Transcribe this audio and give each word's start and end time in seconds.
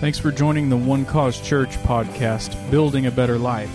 Thanks 0.00 0.18
for 0.18 0.30
joining 0.30 0.68
the 0.68 0.76
One 0.76 1.04
Cause 1.04 1.40
Church 1.40 1.70
podcast, 1.78 2.54
Building 2.70 3.06
a 3.06 3.10
Better 3.10 3.36
Life. 3.36 3.72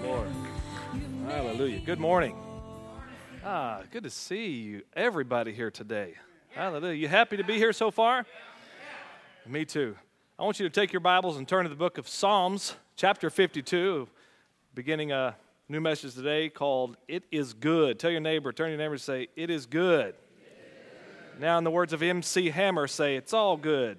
Lord. 0.03 0.29
Hallelujah. 1.27 1.79
Good 1.81 1.99
morning. 1.99 2.35
Ah, 3.45 3.81
good 3.91 4.01
to 4.01 4.09
see 4.09 4.47
you, 4.47 4.81
everybody 4.95 5.53
here 5.53 5.69
today. 5.69 6.15
Hallelujah. 6.55 6.95
You 6.95 7.07
happy 7.07 7.37
to 7.37 7.43
be 7.43 7.57
here 7.57 7.71
so 7.71 7.91
far? 7.91 8.25
Me 9.49 9.65
too. 9.65 9.95
I 10.37 10.43
want 10.43 10.59
you 10.59 10.69
to 10.69 10.69
take 10.69 10.93
your 10.93 10.99
Bibles 10.99 11.37
and 11.37 11.47
turn 11.47 11.63
to 11.63 11.69
the 11.69 11.75
book 11.75 11.97
of 11.97 12.07
Psalms, 12.07 12.75
chapter 12.95 13.31
52, 13.31 14.07
beginning 14.75 15.11
a 15.11 15.35
new 15.67 15.81
message 15.81 16.13
today 16.13 16.49
called 16.49 16.97
It 17.07 17.23
Is 17.31 17.53
Good. 17.53 17.97
Tell 17.97 18.11
your 18.11 18.19
neighbor, 18.19 18.53
turn 18.53 18.69
your 18.69 18.77
neighbor 18.77 18.93
and 18.93 19.01
say, 19.01 19.27
It 19.35 19.49
is 19.49 19.65
good. 19.65 20.13
Now, 21.39 21.57
in 21.57 21.63
the 21.63 21.71
words 21.71 21.93
of 21.93 22.03
MC 22.03 22.51
Hammer, 22.51 22.85
say, 22.85 23.15
It's 23.15 23.33
all 23.33 23.57
good. 23.57 23.97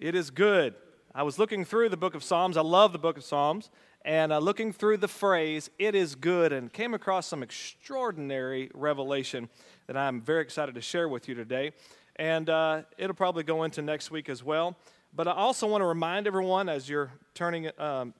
it 0.00 0.14
is 0.14 0.30
good. 0.30 0.76
I 1.12 1.24
was 1.24 1.40
looking 1.40 1.64
through 1.64 1.88
the 1.88 1.96
book 1.96 2.14
of 2.14 2.22
Psalms. 2.22 2.56
I 2.56 2.62
love 2.62 2.92
the 2.92 3.00
book 3.00 3.16
of 3.16 3.24
Psalms. 3.24 3.68
And 4.04 4.32
uh, 4.32 4.38
looking 4.38 4.72
through 4.72 4.98
the 4.98 5.08
phrase, 5.08 5.70
it 5.76 5.96
is 5.96 6.14
good, 6.14 6.52
and 6.52 6.72
came 6.72 6.94
across 6.94 7.26
some 7.26 7.42
extraordinary 7.42 8.70
revelation 8.74 9.48
that 9.88 9.96
I'm 9.96 10.20
very 10.20 10.42
excited 10.42 10.74
to 10.76 10.80
share 10.82 11.08
with 11.08 11.28
you 11.28 11.34
today. 11.34 11.72
And 12.16 12.48
uh, 12.48 12.82
it'll 12.98 13.16
probably 13.16 13.42
go 13.42 13.64
into 13.64 13.82
next 13.82 14.10
week 14.10 14.28
as 14.28 14.44
well. 14.44 14.76
But 15.14 15.26
I 15.26 15.32
also 15.32 15.66
want 15.66 15.80
to 15.80 15.86
remind 15.86 16.26
everyone 16.26 16.68
as 16.68 16.88
you're 16.88 17.10
turning 17.34 17.70
um, 17.78 18.12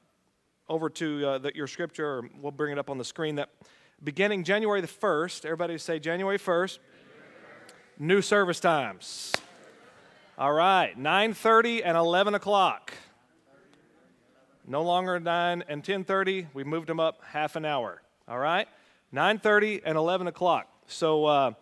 over 0.68 0.88
to 0.88 1.26
uh, 1.26 1.38
the, 1.38 1.54
your 1.54 1.66
scripture, 1.66 2.06
or 2.06 2.30
we'll 2.40 2.52
bring 2.52 2.72
it 2.72 2.78
up 2.78 2.88
on 2.88 2.96
the 2.96 3.04
screen, 3.04 3.36
that 3.36 3.50
beginning 4.02 4.44
January 4.44 4.80
the 4.80 4.88
1st, 4.88 5.44
everybody 5.44 5.76
say 5.76 5.98
January 5.98 6.38
1st, 6.38 6.78
new 7.98 8.22
service 8.22 8.60
times. 8.60 9.34
All 10.38 10.52
right, 10.52 10.98
9.30 10.98 11.82
and 11.84 11.98
11 11.98 12.34
o'clock. 12.34 12.94
No 14.66 14.82
longer 14.82 15.20
9 15.20 15.64
and 15.68 15.84
10.30. 15.84 16.46
We 16.54 16.64
moved 16.64 16.88
them 16.88 17.00
up 17.00 17.20
half 17.24 17.56
an 17.56 17.64
hour. 17.64 18.00
All 18.26 18.38
right? 18.38 18.68
9.30 19.12 19.82
and 19.84 19.98
11 19.98 20.28
o'clock. 20.28 20.68
So 20.88 21.26
uh, 21.26 21.52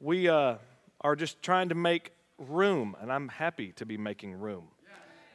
we 0.00 0.28
uh, 0.28 0.56
are 1.02 1.14
just 1.14 1.42
trying 1.42 1.68
to 1.68 1.74
make 1.74 2.12
room, 2.38 2.96
and 3.00 3.12
I'm 3.12 3.28
happy 3.28 3.72
to 3.72 3.86
be 3.86 3.98
making 3.98 4.32
room. 4.32 4.64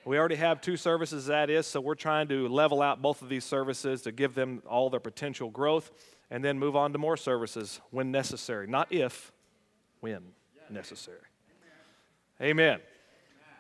We 0.04 0.18
already 0.18 0.36
have 0.36 0.62
two 0.62 0.76
services, 0.76 1.28
that 1.28 1.52
is, 1.52 1.68
so 1.68 1.80
we're 1.80 1.94
trying 1.94 2.28
to 2.30 2.48
level 2.48 2.82
out 2.82 3.04
both 3.04 3.22
of 3.22 3.30
these 3.30 3.46
services 3.46 4.02
to 4.02 4.12
give 4.12 4.34
them 4.34 4.64
all 4.68 4.90
their 4.90 5.00
potential 5.00 5.52
growth 5.52 5.92
and 6.32 6.44
then 6.44 6.58
move 6.58 6.76
on 6.76 6.92
to 6.94 6.98
more 6.98 7.16
services 7.16 7.80
when 7.92 8.10
necessary. 8.10 8.66
Not 8.66 8.92
if, 8.92 9.32
when 10.00 10.24
necessary. 10.72 11.20
Amen. 12.42 12.80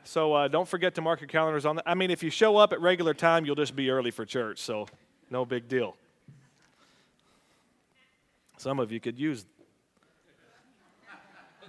So 0.03 0.33
uh, 0.33 0.47
don't 0.47 0.67
forget 0.67 0.95
to 0.95 1.01
mark 1.01 1.21
your 1.21 1.27
calendars 1.27 1.67
on 1.67 1.75
that. 1.75 1.83
I 1.85 1.93
mean, 1.93 2.09
if 2.09 2.23
you 2.23 2.31
show 2.31 2.57
up 2.57 2.73
at 2.73 2.81
regular 2.81 3.13
time, 3.13 3.45
you'll 3.45 3.53
just 3.53 3.75
be 3.75 3.91
early 3.91 4.09
for 4.09 4.25
church, 4.25 4.57
so 4.57 4.87
no 5.29 5.45
big 5.45 5.67
deal. 5.67 5.95
Some 8.57 8.79
of 8.79 8.91
you 8.91 8.99
could 8.99 9.19
use 9.19 9.45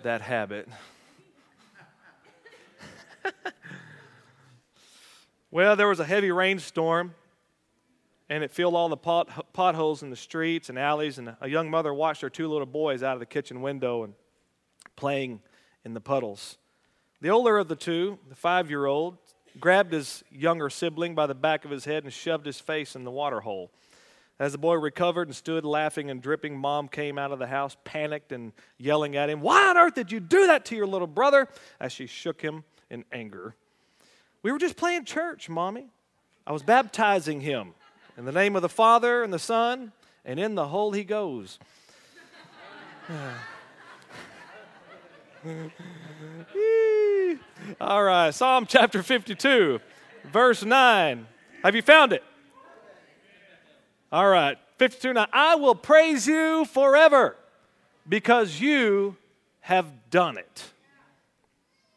that 0.05 0.21
habit. 0.21 0.69
well, 5.51 5.77
there 5.77 5.89
was 5.89 6.01
a 6.01 6.05
heavy 6.05 6.31
rainstorm, 6.31 7.15
and 8.29 8.43
it 8.43 8.51
filled 8.51 8.75
all 8.75 8.89
the 8.89 8.97
pot, 8.97 9.53
potholes 9.53 10.03
in 10.03 10.11
the 10.11 10.17
streets 10.17 10.69
and 10.69 10.79
alleys. 10.79 11.19
And 11.19 11.37
a 11.41 11.49
young 11.49 11.71
mother 11.71 11.93
watched 11.93 12.23
her 12.23 12.31
two 12.31 12.49
little 12.49 12.67
boys 12.67 13.03
out 13.03 13.15
of 13.15 13.21
the 13.21 13.27
kitchen 13.27 13.63
window 13.63 14.05
and 14.05 14.15
playing 14.97 15.41
in 15.85 15.95
the 15.95 16.01
puddles. 16.01 16.59
The 17.21 17.31
older 17.31 17.59
of 17.59 17.69
the 17.69 17.77
two, 17.77 18.19
the 18.29 18.35
five 18.35 18.71
year 18.71 18.87
old, 18.87 19.19
grabbed 19.61 19.93
his 19.93 20.25
younger 20.31 20.71
sibling 20.71 21.15
by 21.15 21.27
the 21.27 21.35
back 21.35 21.65
of 21.65 21.71
his 21.71 21.85
head 21.85 22.05
and 22.05 22.13
shoved 22.13 22.47
his 22.47 22.59
face 22.59 22.97
in 22.97 23.05
the 23.05 23.11
water 23.11 23.41
hole. 23.41 23.71
As 24.39 24.53
the 24.53 24.59
boy 24.59 24.75
recovered 24.75 25.29
and 25.29 25.37
stood 25.37 25.65
laughing 25.65 26.11
and 26.11 26.21
dripping, 26.21 26.57
mom 26.59 26.89
came 26.89 27.19
out 27.19 27.33
of 27.33 27.39
the 27.39 27.47
house, 27.47 27.77
panicked 27.85 28.33
and 28.33 28.53
yelling 28.79 29.15
at 29.17 29.31
him, 29.31 29.41
Why 29.41 29.69
on 29.69 29.77
earth 29.77 29.95
did 29.95 30.11
you 30.11 30.21
do 30.21 30.47
that 30.49 30.65
to 30.67 30.77
your 30.77 30.87
little 30.87 31.07
brother? 31.07 31.49
as 31.79 31.93
she 31.93 32.07
shook 32.07 32.41
him 32.41 32.65
in 32.91 33.05
anger. 33.13 33.55
We 34.43 34.51
were 34.51 34.59
just 34.59 34.77
playing 34.77 35.05
church, 35.05 35.49
mommy. 35.49 35.89
I 36.47 36.53
was 36.53 36.63
baptizing 36.63 37.41
him 37.41 37.75
in 38.17 38.25
the 38.25 38.33
name 38.33 38.57
of 38.57 38.63
the 38.63 38.69
Father 38.69 39.23
and 39.23 39.33
the 39.33 39.39
Son, 39.39 39.93
and 40.25 40.41
in 40.41 40.55
the 40.57 40.69
hole 40.69 40.93
he 40.93 41.05
goes. 41.05 41.59
All 47.81 48.03
right, 48.03 48.33
Psalm 48.33 48.67
chapter 48.67 49.03
52, 49.03 49.81
verse 50.25 50.65
9. 50.65 51.27
Have 51.63 51.75
you 51.77 51.83
found 51.83 52.13
it? 52.13 52.25
All 54.13 54.29
right, 54.29 54.59
52 54.77 55.15
now. 55.15 55.27
I 55.33 55.55
will 55.55 55.75
praise 55.75 56.27
you 56.27 56.67
forever 56.67 57.35
because 58.07 58.61
you 58.61 59.17
have 59.61 59.87
done 60.11 60.37
it. 60.37 60.65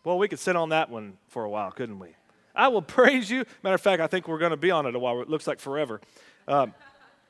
Well, 0.05 0.17
we 0.17 0.29
could 0.29 0.39
sit 0.39 0.55
on 0.55 0.69
that 0.69 0.89
one 0.89 1.17
for 1.27 1.43
a 1.43 1.49
while, 1.49 1.71
couldn't 1.71 1.99
we? 1.99 2.15
I 2.55 2.69
will 2.69 2.81
praise 2.81 3.29
you. 3.29 3.43
Matter 3.63 3.75
of 3.75 3.81
fact, 3.81 4.01
I 4.01 4.07
think 4.07 4.29
we're 4.29 4.37
going 4.37 4.51
to 4.51 4.57
be 4.57 4.71
on 4.71 4.85
it 4.85 4.95
a 4.95 4.99
while. 4.99 5.19
It 5.21 5.29
looks 5.29 5.45
like 5.45 5.59
forever. 5.59 5.99
Um, 6.47 6.73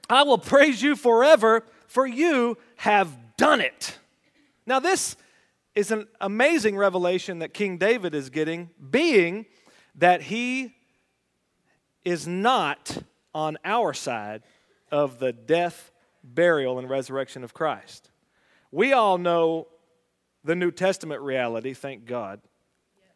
I 0.08 0.22
will 0.22 0.38
praise 0.38 0.84
you 0.84 0.96
forever, 0.96 1.64
for 1.88 2.06
you 2.06 2.56
have 2.76 3.10
done 3.38 3.62
it. 3.62 3.98
Now, 4.68 4.80
this 4.80 5.16
is 5.74 5.90
an 5.90 6.08
amazing 6.22 6.78
revelation 6.78 7.40
that 7.40 7.56
King 7.56 7.80
David 7.80 8.14
is 8.14 8.30
getting, 8.30 8.70
being 8.92 9.48
that 9.96 10.22
he 10.22 10.76
is 12.04 12.28
not 12.28 13.00
on 13.34 13.58
our 13.66 13.92
side 13.92 14.44
of 14.96 15.20
the 15.20 15.34
death, 15.34 15.92
burial, 16.24 16.80
and 16.80 16.90
resurrection 16.90 17.44
of 17.44 17.54
Christ. 17.54 18.10
We 18.72 18.94
all 18.94 19.18
know 19.18 19.68
the 20.46 20.56
New 20.56 20.72
Testament 20.72 21.22
reality, 21.22 21.74
thank 21.74 22.06
God. 22.06 22.40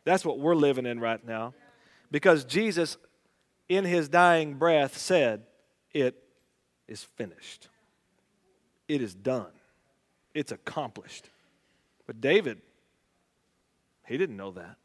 That's 0.03 0.25
what 0.25 0.39
we're 0.39 0.55
living 0.55 0.85
in 0.85 0.99
right 0.99 1.25
now. 1.25 1.53
Because 2.11 2.43
Jesus, 2.43 2.97
in 3.69 3.85
his 3.85 4.09
dying 4.09 4.55
breath, 4.55 4.97
said, 4.97 5.43
It 5.93 6.21
is 6.89 7.05
finished. 7.15 7.69
It 8.89 9.01
is 9.01 9.15
done. 9.15 9.51
It's 10.33 10.51
accomplished. 10.51 11.29
But 12.05 12.19
David, 12.19 12.59
he 14.05 14.17
didn't 14.17 14.35
know 14.35 14.51
that. 14.51 14.75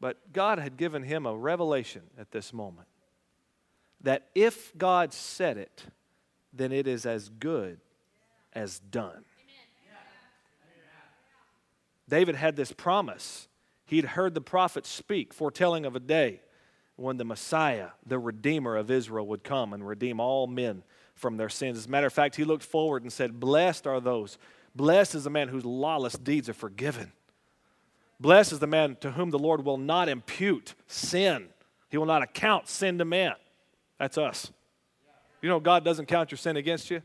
But 0.00 0.32
God 0.32 0.60
had 0.60 0.76
given 0.76 1.02
him 1.02 1.26
a 1.26 1.36
revelation 1.36 2.02
at 2.16 2.30
this 2.30 2.52
moment 2.52 2.86
that 4.02 4.28
if 4.34 4.76
God 4.76 5.12
said 5.12 5.56
it, 5.56 5.84
then 6.52 6.72
it 6.72 6.86
is 6.86 7.06
as 7.06 7.28
good 7.28 7.80
as 8.52 8.78
done. 8.78 9.24
David 12.08 12.36
had 12.36 12.56
this 12.56 12.72
promise. 12.72 13.48
He'd 13.84 14.04
heard 14.04 14.34
the 14.34 14.40
prophets 14.40 14.88
speak, 14.88 15.34
foretelling 15.34 15.84
of 15.84 15.94
a 15.94 16.00
day 16.00 16.40
when 16.96 17.16
the 17.16 17.24
Messiah, 17.24 17.90
the 18.06 18.18
Redeemer 18.18 18.76
of 18.76 18.90
Israel, 18.90 19.26
would 19.28 19.44
come 19.44 19.72
and 19.72 19.86
redeem 19.86 20.18
all 20.18 20.46
men 20.46 20.82
from 21.14 21.36
their 21.36 21.48
sins. 21.48 21.78
As 21.78 21.86
a 21.86 21.90
matter 21.90 22.06
of 22.06 22.12
fact, 22.12 22.36
he 22.36 22.44
looked 22.44 22.64
forward 22.64 23.02
and 23.02 23.12
said, 23.12 23.38
Blessed 23.38 23.86
are 23.86 24.00
those. 24.00 24.38
Blessed 24.74 25.14
is 25.14 25.24
the 25.24 25.30
man 25.30 25.48
whose 25.48 25.64
lawless 25.64 26.14
deeds 26.14 26.48
are 26.48 26.54
forgiven. 26.54 27.12
Blessed 28.20 28.52
is 28.52 28.58
the 28.58 28.66
man 28.66 28.96
to 29.00 29.12
whom 29.12 29.30
the 29.30 29.38
Lord 29.38 29.64
will 29.64 29.76
not 29.76 30.08
impute 30.08 30.74
sin. 30.86 31.48
He 31.88 31.96
will 31.96 32.06
not 32.06 32.22
account 32.22 32.68
sin 32.68 32.98
to 32.98 33.04
man. 33.04 33.34
That's 33.98 34.18
us. 34.18 34.52
You 35.42 35.48
know, 35.48 35.60
God 35.60 35.84
doesn't 35.84 36.06
count 36.06 36.30
your 36.30 36.38
sin 36.38 36.56
against 36.56 36.90
you. 36.90 37.02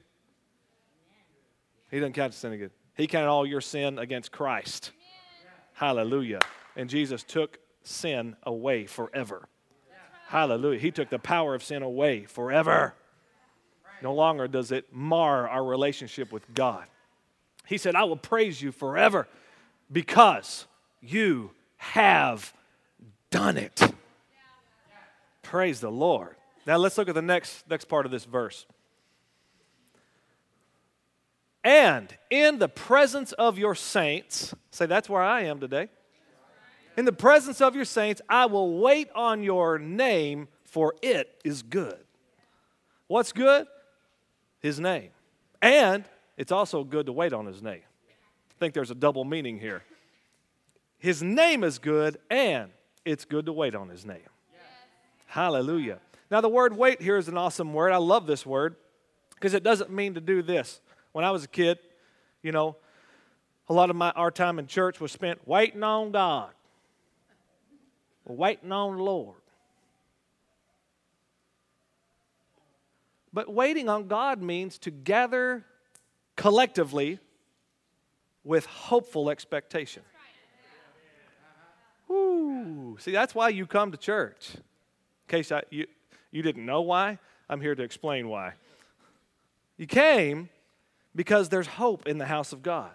He 1.92 2.00
doesn't 2.00 2.14
count 2.14 2.34
your 2.34 2.38
sin 2.38 2.54
against. 2.54 2.74
you. 2.74 3.04
He 3.04 3.08
counted 3.08 3.30
all 3.30 3.46
your 3.46 3.62
sin 3.62 4.00
against 4.00 4.32
Christ. 4.32 4.92
Hallelujah. 5.74 6.40
And 6.76 6.90
Jesus 6.90 7.24
took 7.24 7.60
sin 7.84 8.36
away 8.44 8.86
forever. 8.86 9.48
Hallelujah. 10.28 10.80
He 10.80 10.92
took 10.92 11.10
the 11.10 11.20
power 11.20 11.54
of 11.54 11.64
sin 11.64 11.84
away 11.84 12.26
forever. 12.26 12.96
No 14.02 14.14
longer 14.14 14.48
does 14.48 14.72
it 14.72 14.92
mar 14.92 15.48
our 15.48 15.64
relationship 15.64 16.32
with 16.32 16.52
God. 16.54 16.86
He 17.66 17.78
said, 17.78 17.96
I 17.96 18.04
will 18.04 18.18
praise 18.18 18.62
you 18.62 18.72
forever 18.72 19.28
because 19.92 20.66
you 21.02 21.52
have 21.78 22.54
done 23.30 23.58
it. 23.58 23.82
Praise 25.42 25.80
the 25.80 25.92
Lord. 25.92 26.36
Now 26.66 26.78
let's 26.78 26.98
look 26.98 27.10
at 27.10 27.16
the 27.16 27.22
next, 27.22 27.70
next 27.70 27.86
part 27.86 28.06
of 28.06 28.12
this 28.12 28.26
verse. 28.26 28.66
And 31.64 32.16
in 32.30 32.60
the 32.60 32.68
presence 32.68 33.32
of 33.34 33.58
your 33.58 33.76
saints, 33.76 34.54
say 34.72 34.86
that's 34.86 35.10
where 35.10 35.22
I 35.22 35.44
am 35.44 35.60
today. 35.60 35.90
In 36.98 37.06
the 37.06 37.14
presence 37.14 37.62
of 37.62 37.76
your 37.76 37.86
saints, 37.86 38.22
I 38.30 38.46
will 38.46 38.80
wait 38.80 39.10
on 39.16 39.44
your 39.44 39.80
name, 39.80 40.48
for 40.64 40.94
it 41.02 41.42
is 41.44 41.64
good. 41.64 41.98
What's 43.08 43.32
good? 43.32 43.66
His 44.60 44.80
name. 44.80 45.10
And 45.62 46.06
it's 46.38 46.52
also 46.52 46.84
good 46.84 47.06
to 47.08 47.12
wait 47.12 47.34
on 47.34 47.46
his 47.46 47.62
name. 47.62 47.82
I 47.82 48.54
think 48.60 48.74
there's 48.74 48.92
a 48.92 48.96
double 48.96 49.24
meaning 49.24 49.60
here. 49.60 49.84
His 51.00 51.24
name 51.24 51.64
is 51.64 51.80
good, 51.80 52.18
and 52.30 52.72
it's 53.04 53.26
good 53.26 53.46
to 53.48 53.54
wait 53.54 53.76
on 53.76 53.90
his 53.90 54.06
name. 54.06 54.20
Yes. 54.52 54.62
Hallelujah. 55.28 56.00
Now, 56.32 56.42
the 56.42 56.50
word 56.50 56.76
wait 56.76 57.02
here 57.02 57.18
is 57.18 57.28
an 57.28 57.38
awesome 57.38 57.74
word. 57.74 57.92
I 57.92 57.98
love 57.98 58.26
this 58.26 58.46
word 58.46 58.76
because 59.36 59.54
it 59.54 59.64
doesn't 59.64 59.92
mean 59.92 60.16
to 60.16 60.22
do 60.22 60.42
this. 60.42 60.82
When 61.12 61.24
I 61.24 61.32
was 61.32 61.44
a 61.44 61.48
kid, 61.48 61.78
you 62.42 62.52
know, 62.52 62.76
a 63.70 63.74
lot 63.74 63.90
of 63.90 63.96
my, 63.96 64.12
our 64.12 64.32
time 64.32 64.60
in 64.60 64.68
church 64.68 65.00
was 65.00 65.12
spent 65.12 65.48
waiting 65.48 65.84
on 65.84 66.12
God, 66.12 66.52
waiting 68.26 68.72
on 68.72 68.98
the 68.98 69.04
Lord. 69.04 69.38
But 73.32 73.52
waiting 73.52 73.90
on 73.90 74.08
God 74.08 74.42
means 74.42 74.78
to 74.80 74.92
gather 74.92 75.66
collectively 76.36 77.20
with 78.44 78.66
hopeful 78.66 79.30
expectation. 79.30 80.04
Woo. 82.08 82.98
See, 83.00 83.12
that's 83.12 83.34
why 83.34 83.50
you 83.50 83.66
come 83.66 83.92
to 83.92 83.98
church. 83.98 84.52
In 84.56 84.62
case 85.28 85.52
I, 85.52 85.64
you, 85.72 85.88
you 86.34 86.42
didn't 86.42 86.66
know 86.66 86.82
why, 86.82 87.20
I'm 87.48 87.62
here 87.62 87.76
to 87.76 87.84
explain 87.84 88.28
why. 88.28 88.54
You 89.78 89.86
came 89.86 90.50
because 91.16 91.48
there's 91.50 91.68
hope 91.68 92.08
in 92.08 92.18
the 92.18 92.26
house 92.26 92.54
of 92.54 92.64
God. 92.64 92.90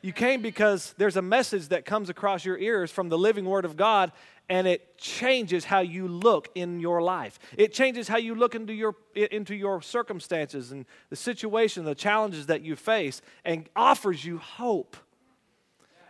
You 0.00 0.12
came 0.12 0.42
because 0.42 0.94
there's 0.96 1.16
a 1.16 1.22
message 1.22 1.68
that 1.68 1.84
comes 1.84 2.08
across 2.08 2.44
your 2.44 2.56
ears 2.56 2.92
from 2.92 3.08
the 3.08 3.18
living 3.18 3.44
Word 3.44 3.64
of 3.64 3.76
God, 3.76 4.12
and 4.48 4.68
it 4.68 4.96
changes 4.96 5.64
how 5.64 5.80
you 5.80 6.06
look 6.06 6.48
in 6.54 6.78
your 6.78 7.02
life. 7.02 7.40
It 7.56 7.72
changes 7.72 8.06
how 8.06 8.18
you 8.18 8.36
look 8.36 8.54
into 8.54 8.72
your, 8.72 8.94
into 9.16 9.56
your 9.56 9.82
circumstances 9.82 10.70
and 10.70 10.86
the 11.10 11.16
situation, 11.16 11.84
the 11.84 11.96
challenges 11.96 12.46
that 12.46 12.62
you 12.62 12.76
face, 12.76 13.20
and 13.44 13.68
offers 13.74 14.24
you 14.24 14.38
hope. 14.38 14.96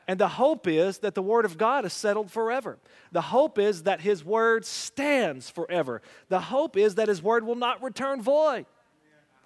And 0.08 0.18
the 0.18 0.28
hope 0.28 0.66
is 0.66 0.98
that 0.98 1.14
the 1.14 1.22
Word 1.22 1.44
of 1.44 1.58
God 1.58 1.84
is 1.84 1.92
settled 1.92 2.30
forever. 2.30 2.78
The 3.12 3.20
hope 3.20 3.58
is 3.58 3.82
that 3.82 4.00
His 4.00 4.24
Word 4.24 4.64
stands 4.64 5.50
forever. 5.50 6.00
The 6.30 6.40
hope 6.40 6.78
is 6.78 6.94
that 6.94 7.08
His 7.08 7.22
Word 7.22 7.44
will 7.44 7.54
not 7.54 7.82
return 7.82 8.22
void. 8.22 8.64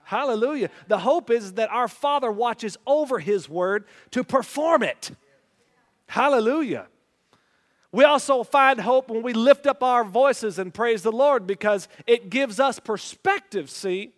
Hallelujah. 0.04 0.70
The 0.86 0.98
hope 0.98 1.30
is 1.30 1.54
that 1.54 1.70
our 1.70 1.88
Father 1.88 2.30
watches 2.30 2.76
over 2.86 3.18
His 3.18 3.48
word 3.48 3.86
to 4.12 4.22
perform 4.22 4.84
it. 4.84 5.10
Hallelujah. 6.06 6.86
We 7.90 8.04
also 8.04 8.42
find 8.42 8.80
hope 8.80 9.10
when 9.10 9.22
we 9.22 9.32
lift 9.32 9.66
up 9.66 9.82
our 9.82 10.04
voices 10.04 10.58
and 10.58 10.72
praise 10.72 11.02
the 11.02 11.12
Lord 11.12 11.46
because 11.46 11.88
it 12.06 12.30
gives 12.30 12.58
us 12.58 12.78
perspective. 12.78 13.68
See, 13.68 14.12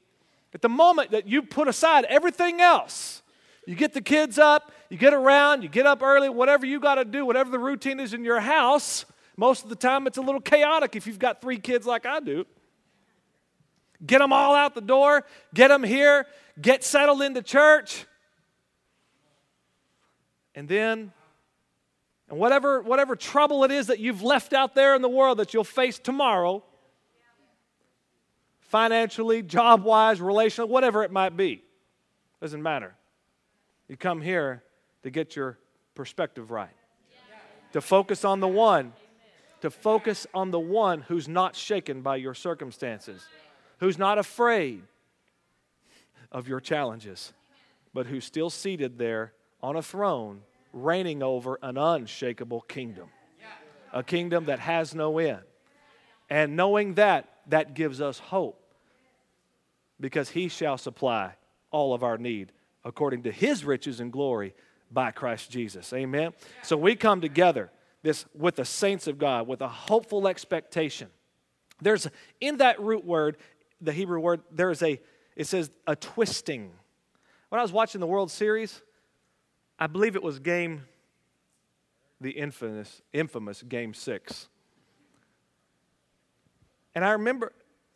at 0.52 0.62
the 0.62 0.68
moment 0.68 1.10
that 1.10 1.26
you 1.26 1.42
put 1.42 1.68
aside 1.68 2.04
everything 2.04 2.60
else, 2.60 3.22
you 3.66 3.74
get 3.74 3.92
the 3.92 4.00
kids 4.00 4.38
up, 4.38 4.72
you 4.90 4.98
get 4.98 5.14
around, 5.14 5.62
you 5.62 5.68
get 5.68 5.86
up 5.86 6.02
early, 6.02 6.28
whatever 6.28 6.66
you 6.66 6.80
got 6.80 6.96
to 6.96 7.04
do, 7.04 7.24
whatever 7.24 7.50
the 7.50 7.58
routine 7.58 7.98
is 8.00 8.12
in 8.12 8.24
your 8.24 8.40
house. 8.40 9.04
Most 9.36 9.64
of 9.64 9.70
the 9.70 9.76
time, 9.76 10.06
it's 10.06 10.18
a 10.18 10.22
little 10.22 10.40
chaotic 10.40 10.96
if 10.96 11.06
you've 11.06 11.18
got 11.18 11.40
three 11.40 11.58
kids 11.58 11.86
like 11.86 12.06
I 12.06 12.20
do. 12.20 12.44
Get 14.04 14.18
them 14.18 14.32
all 14.32 14.54
out 14.54 14.74
the 14.74 14.80
door, 14.80 15.24
get 15.54 15.68
them 15.68 15.82
here, 15.82 16.26
get 16.60 16.84
settled 16.84 17.22
into 17.22 17.42
church. 17.42 18.06
And 20.54 20.68
then, 20.68 21.12
and 22.28 22.38
whatever, 22.38 22.80
whatever 22.82 23.16
trouble 23.16 23.64
it 23.64 23.70
is 23.70 23.88
that 23.88 23.98
you've 23.98 24.22
left 24.22 24.52
out 24.52 24.74
there 24.74 24.94
in 24.94 25.02
the 25.02 25.08
world 25.08 25.38
that 25.38 25.54
you'll 25.54 25.64
face 25.64 25.98
tomorrow, 25.98 26.62
financially, 28.60 29.42
job 29.42 29.84
wise, 29.84 30.20
relational, 30.20 30.68
whatever 30.68 31.02
it 31.02 31.10
might 31.10 31.36
be, 31.36 31.62
doesn't 32.40 32.62
matter. 32.62 32.94
You 33.88 33.96
come 33.96 34.20
here 34.20 34.62
to 35.02 35.10
get 35.10 35.36
your 35.36 35.58
perspective 35.94 36.50
right, 36.50 36.74
to 37.72 37.80
focus 37.80 38.24
on 38.24 38.40
the 38.40 38.48
one, 38.48 38.92
to 39.60 39.70
focus 39.70 40.26
on 40.34 40.50
the 40.50 40.60
one 40.60 41.02
who's 41.02 41.28
not 41.28 41.54
shaken 41.56 42.02
by 42.02 42.16
your 42.16 42.34
circumstances. 42.34 43.22
Who's 43.78 43.98
not 43.98 44.18
afraid 44.18 44.82
of 46.30 46.48
your 46.48 46.60
challenges, 46.60 47.32
but 47.92 48.06
who's 48.06 48.24
still 48.24 48.48
seated 48.48 48.98
there 48.98 49.32
on 49.62 49.76
a 49.76 49.82
throne, 49.82 50.42
reigning 50.72 51.22
over 51.22 51.58
an 51.62 51.76
unshakable 51.76 52.62
kingdom, 52.62 53.08
a 53.92 54.02
kingdom 54.02 54.46
that 54.46 54.60
has 54.60 54.94
no 54.94 55.18
end. 55.18 55.42
And 56.30 56.56
knowing 56.56 56.94
that, 56.94 57.28
that 57.48 57.74
gives 57.74 58.00
us 58.00 58.18
hope 58.18 58.60
because 60.00 60.30
he 60.30 60.48
shall 60.48 60.78
supply 60.78 61.34
all 61.70 61.94
of 61.94 62.02
our 62.02 62.16
need 62.16 62.52
according 62.84 63.22
to 63.22 63.32
his 63.32 63.64
riches 63.64 64.00
and 64.00 64.12
glory 64.12 64.54
by 64.90 65.10
Christ 65.10 65.50
Jesus. 65.50 65.92
Amen. 65.92 66.32
So 66.62 66.76
we 66.76 66.94
come 66.96 67.20
together 67.20 67.70
this 68.02 68.26
with 68.34 68.56
the 68.56 68.64
saints 68.64 69.06
of 69.06 69.18
God 69.18 69.46
with 69.46 69.60
a 69.60 69.68
hopeful 69.68 70.28
expectation. 70.28 71.08
There's 71.80 72.06
in 72.40 72.58
that 72.58 72.80
root 72.80 73.04
word 73.04 73.36
the 73.84 73.92
Hebrew 73.92 74.18
word, 74.18 74.42
there 74.50 74.70
is 74.70 74.82
a, 74.82 75.00
it 75.36 75.46
says 75.46 75.70
a 75.86 75.94
twisting. 75.94 76.70
When 77.48 77.58
I 77.58 77.62
was 77.62 77.72
watching 77.72 78.00
the 78.00 78.06
World 78.06 78.30
Series, 78.30 78.82
I 79.78 79.86
believe 79.86 80.16
it 80.16 80.22
was 80.22 80.38
game, 80.38 80.86
the 82.20 82.30
infamous, 82.30 83.02
infamous 83.12 83.62
game 83.62 83.94
six. 83.94 84.48
And 86.94 87.04
I 87.04 87.12
remember 87.12 87.52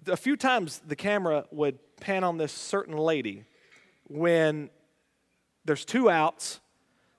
a 0.06 0.17
few 0.17 0.37
times 0.37 0.81
the 0.87 0.96
camera 0.96 1.46
would 1.50 1.79
pan 2.00 2.25
on 2.25 2.37
this 2.37 2.52
certain 2.52 2.96
lady 2.96 3.44
when 4.08 4.70
there's 5.68 5.84
two 5.84 6.08
outs, 6.08 6.60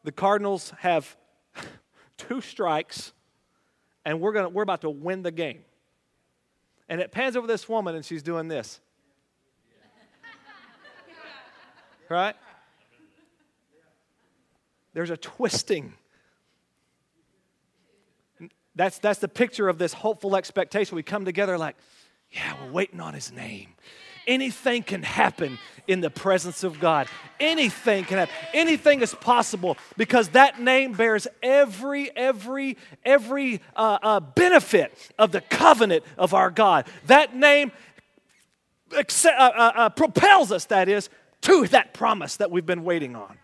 the 0.04 0.12
Cardinals 0.12 0.74
have 0.80 1.16
two 2.18 2.42
strikes, 2.42 3.14
and 4.04 4.20
we're, 4.20 4.34
gonna, 4.34 4.50
we're 4.50 4.64
about 4.64 4.82
to 4.82 4.90
win 4.90 5.22
the 5.22 5.30
game. 5.30 5.60
And 6.90 7.00
it 7.00 7.12
pans 7.12 7.38
over 7.38 7.46
this 7.46 7.70
woman, 7.70 7.94
and 7.94 8.04
she's 8.04 8.24
doing 8.24 8.48
this. 8.48 8.82
Right? 12.10 12.36
There's 14.94 15.12
a 15.12 15.18
twisting. 15.18 15.94
That's, 18.74 18.98
that's 18.98 19.20
the 19.20 19.28
picture 19.28 19.70
of 19.70 19.78
this 19.78 19.94
hopeful 19.94 20.36
expectation. 20.36 20.96
We 20.96 21.04
come 21.04 21.24
together 21.24 21.56
like, 21.60 21.76
yeah, 22.32 22.56
we're 22.64 22.72
waiting 22.72 23.00
on 23.00 23.14
his 23.14 23.32
name. 23.32 23.76
Anything 24.30 24.84
can 24.84 25.02
happen 25.02 25.58
in 25.88 26.02
the 26.02 26.12
presence 26.12 26.64
of 26.64 26.80
God. 26.80 27.08
Anything 27.40 28.06
can 28.06 28.20
happen. 28.20 28.36
Anything 28.54 29.02
is 29.02 29.16
possible 29.16 29.76
because 29.98 30.30
that 30.30 30.62
name 30.62 30.94
bears 30.94 31.28
every, 31.42 32.16
every, 32.16 32.78
every 33.04 33.60
uh, 33.76 33.98
uh, 34.04 34.20
benefit 34.20 34.94
of 35.18 35.32
the 35.32 35.42
covenant 35.42 36.04
of 36.16 36.36
our 36.36 36.52
God. 36.52 36.86
That 37.08 37.36
name 37.36 37.72
uh, 38.96 39.02
uh, 39.26 39.72
uh, 39.76 39.90
propels 39.90 40.52
us, 40.52 40.66
that 40.66 40.88
is, 40.90 41.10
to 41.42 41.66
that 41.70 41.96
promise 41.96 42.38
that 42.38 42.52
we've 42.52 42.68
been 42.68 42.84
waiting 42.84 43.16
on. 43.16 43.36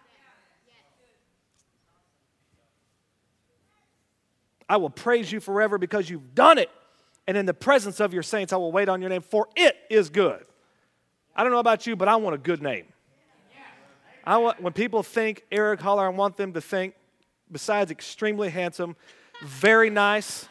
I 4.70 4.78
will 4.78 4.92
praise 4.92 5.32
you 5.32 5.40
forever 5.40 5.80
because 5.80 6.12
you've 6.12 6.36
done 6.36 6.60
it. 6.60 6.70
And 7.26 7.36
in 7.36 7.48
the 7.48 7.56
presence 7.56 8.00
of 8.00 8.14
your 8.14 8.22
saints, 8.22 8.54
I 8.54 8.58
will 8.58 8.72
wait 8.72 8.88
on 8.88 9.02
your 9.02 9.10
name, 9.10 9.24
for 9.24 9.48
it 9.56 9.76
is 9.90 10.12
good. 10.12 10.46
I 11.36 11.44
don't 11.44 11.52
know 11.52 11.60
about 11.60 11.86
you, 11.86 11.96
but 11.96 12.08
I 12.08 12.16
want 12.16 12.36
a 12.36 12.38
good 12.38 12.62
name. 12.62 12.86
I 14.24 14.38
want, 14.38 14.62
when 14.62 14.74
people 14.74 15.04
think 15.04 15.44
Eric 15.52 15.82
Holler, 15.82 16.06
I 16.06 16.10
want 16.10 16.38
them 16.38 16.54
to 16.54 16.62
think, 16.62 16.96
besides 17.52 17.92
extremely 17.92 18.50
handsome, 18.50 18.96
very 19.44 19.90
nice, 19.90 20.48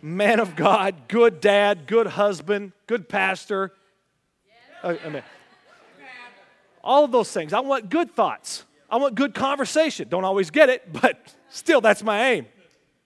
man 0.00 0.40
of 0.40 0.56
God, 0.56 1.06
good 1.06 1.40
dad, 1.40 1.86
good 1.86 2.08
husband, 2.08 2.72
good 2.86 3.08
pastor. 3.08 3.72
Uh, 4.82 4.96
I 5.04 5.08
mean, 5.08 5.22
all 6.82 7.04
of 7.04 7.12
those 7.12 7.30
things. 7.30 7.52
I 7.52 7.60
want 7.60 7.90
good 7.90 8.10
thoughts. 8.10 8.64
I 8.90 8.96
want 8.96 9.14
good 9.14 9.34
conversation. 9.34 10.08
Don't 10.08 10.24
always 10.24 10.50
get 10.50 10.68
it, 10.68 10.92
but 10.92 11.18
still, 11.48 11.80
that's 11.80 12.02
my 12.02 12.32
aim, 12.32 12.46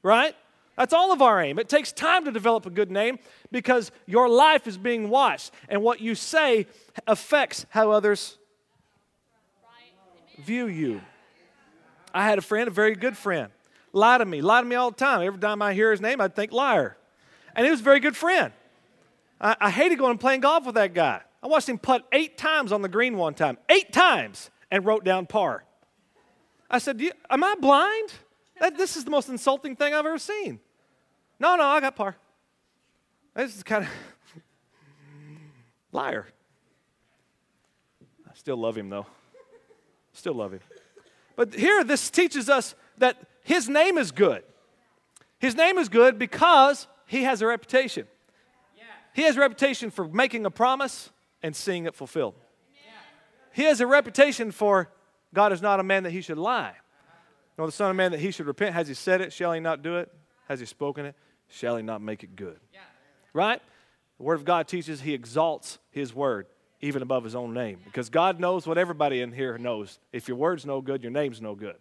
right? 0.03 0.35
That's 0.77 0.93
all 0.93 1.13
of 1.13 1.23
our 1.23 1.41
aim. 1.41 1.59
It 1.59 1.69
takes 1.69 1.91
time 1.93 2.25
to 2.27 2.33
develop 2.33 2.67
a 2.67 2.71
good 2.71 2.91
name 2.91 3.19
because 3.51 3.91
your 4.07 4.29
life 4.29 4.67
is 4.67 4.77
being 4.77 5.09
watched, 5.09 5.53
and 5.69 5.83
what 5.83 6.01
you 6.01 6.15
say 6.15 6.67
affects 7.07 7.67
how 7.71 7.91
others 7.91 8.39
view 10.39 10.67
you. 10.67 11.01
I 12.13 12.25
had 12.25 12.39
a 12.39 12.43
friend, 12.43 12.69
a 12.69 12.71
very 12.71 12.95
good 12.95 13.17
friend, 13.17 13.51
lie 13.93 14.19
to 14.19 14.25
me, 14.25 14.43
lie 14.43 14.61
to 14.61 14.67
me 14.67 14.77
all 14.77 14.91
the 14.91 14.97
time. 14.97 15.23
Every 15.23 15.41
time 15.41 15.63
I 15.63 15.75
hear 15.75 15.91
his 15.91 16.01
name, 16.01 16.21
I'd 16.21 16.37
think 16.37 16.53
liar. 16.53 16.97
And 17.55 17.65
he 17.65 17.71
was 17.71 17.81
a 17.81 17.85
very 17.85 18.01
good 18.01 18.17
friend. 18.17 18.53
I, 19.41 19.57
I 19.61 19.71
hated 19.71 19.99
going 19.99 20.13
and 20.13 20.21
playing 20.21 20.41
golf 20.41 20.67
with 20.67 20.75
that 20.75 20.93
guy. 20.95 21.21
I 21.43 21.47
watched 21.47 21.69
him 21.69 21.79
putt 21.79 22.07
eight 22.13 22.37
times 22.37 22.73
on 22.73 22.83
the 22.83 22.89
green 22.89 23.17
one 23.17 23.35
time. 23.35 23.57
Eight 23.71 23.93
times. 23.93 24.51
and 24.71 24.85
wrote 24.85 25.05
down 25.05 25.27
par. 25.27 25.65
I 26.71 26.79
said, 26.79 27.01
you, 27.01 27.13
Am 27.31 27.45
I 27.45 27.55
blind? 27.61 28.13
That, 28.61 28.77
this 28.77 28.97
is 28.97 29.05
the 29.05 29.11
most 29.11 29.29
insulting 29.29 29.77
thing 29.77 29.95
I've 29.95 30.07
ever 30.07 30.19
seen. 30.19 30.61
No, 31.39 31.57
no, 31.57 31.65
I 31.65 31.81
got 31.81 31.97
par. 31.97 32.17
This 33.35 33.57
is 33.57 33.63
kind 33.63 33.85
of 33.85 33.91
liar. 35.93 36.27
I 38.29 38.35
still 38.35 38.57
love 38.57 38.77
him 38.77 38.89
though. 38.89 39.07
Still 40.13 40.35
love 40.35 40.53
him. 40.53 40.61
But 41.37 41.55
here, 41.55 41.85
this 41.85 42.09
teaches 42.09 42.49
us 42.49 42.75
that 42.99 43.19
his 43.45 43.69
name 43.69 43.99
is 43.99 44.11
good. 44.11 44.43
His 45.39 45.55
name 45.55 45.77
is 45.77 45.91
good 45.91 46.19
because 46.19 46.89
he 47.07 47.25
has 47.25 47.43
a 47.43 47.47
reputation. 47.47 48.07
He 49.15 49.23
has 49.23 49.37
a 49.37 49.41
reputation 49.41 49.91
for 49.91 50.07
making 50.09 50.45
a 50.45 50.51
promise 50.51 51.11
and 51.43 51.55
seeing 51.55 51.87
it 51.87 51.95
fulfilled. 51.95 52.35
He 53.55 53.63
has 53.63 53.81
a 53.81 53.87
reputation 53.87 54.51
for 54.51 54.91
God 55.33 55.53
is 55.53 55.63
not 55.63 55.81
a 55.81 55.83
man 55.83 56.03
that 56.03 56.11
he 56.11 56.21
should 56.21 56.37
lie, 56.37 56.75
nor 57.57 57.67
the 57.67 57.73
Son 57.73 57.91
of 57.91 57.97
Man 57.97 58.13
that 58.13 58.21
he 58.21 58.31
should 58.31 58.47
repent. 58.47 58.75
Has 58.75 58.89
he 58.89 58.95
said 58.95 59.23
it? 59.23 59.33
Shall 59.33 59.53
he 59.53 59.61
not 59.61 59.83
do 59.83 59.97
it? 59.97 60.13
Has 60.47 60.61
he 60.61 60.67
spoken 60.67 61.07
it? 61.07 61.15
Shall 61.49 61.77
he 61.77 61.83
not 61.83 62.01
make 62.01 62.23
it 62.25 62.35
good? 62.37 62.59
Right? 63.33 63.61
The 64.19 64.25
Word 64.25 64.35
of 64.35 64.45
God 64.45 64.67
teaches 64.67 65.03
he 65.03 65.13
exalts 65.13 65.79
his 65.91 66.15
word 66.15 66.47
even 66.81 67.03
above 67.03 67.25
his 67.25 67.35
own 67.35 67.55
name 67.55 67.79
because 67.85 68.09
God 68.09 68.41
knows 68.41 68.67
what 68.67 68.79
everybody 68.79 69.21
in 69.21 69.33
here 69.33 69.59
knows. 69.59 69.99
If 70.13 70.29
your 70.29 70.37
word's 70.37 70.67
no 70.67 70.81
good, 70.81 71.03
your 71.03 71.13
name's 71.13 71.41
no 71.41 71.55
good. 71.55 71.77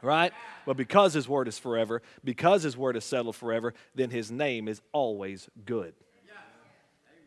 Right? 0.00 0.32
But 0.66 0.76
because 0.76 1.14
his 1.14 1.28
word 1.28 1.46
is 1.46 1.58
forever, 1.58 2.02
because 2.24 2.64
his 2.64 2.76
word 2.76 2.96
is 2.96 3.04
settled 3.04 3.36
forever, 3.36 3.72
then 3.94 4.10
his 4.10 4.30
name 4.30 4.66
is 4.66 4.80
always 4.92 5.48
good. 5.64 5.94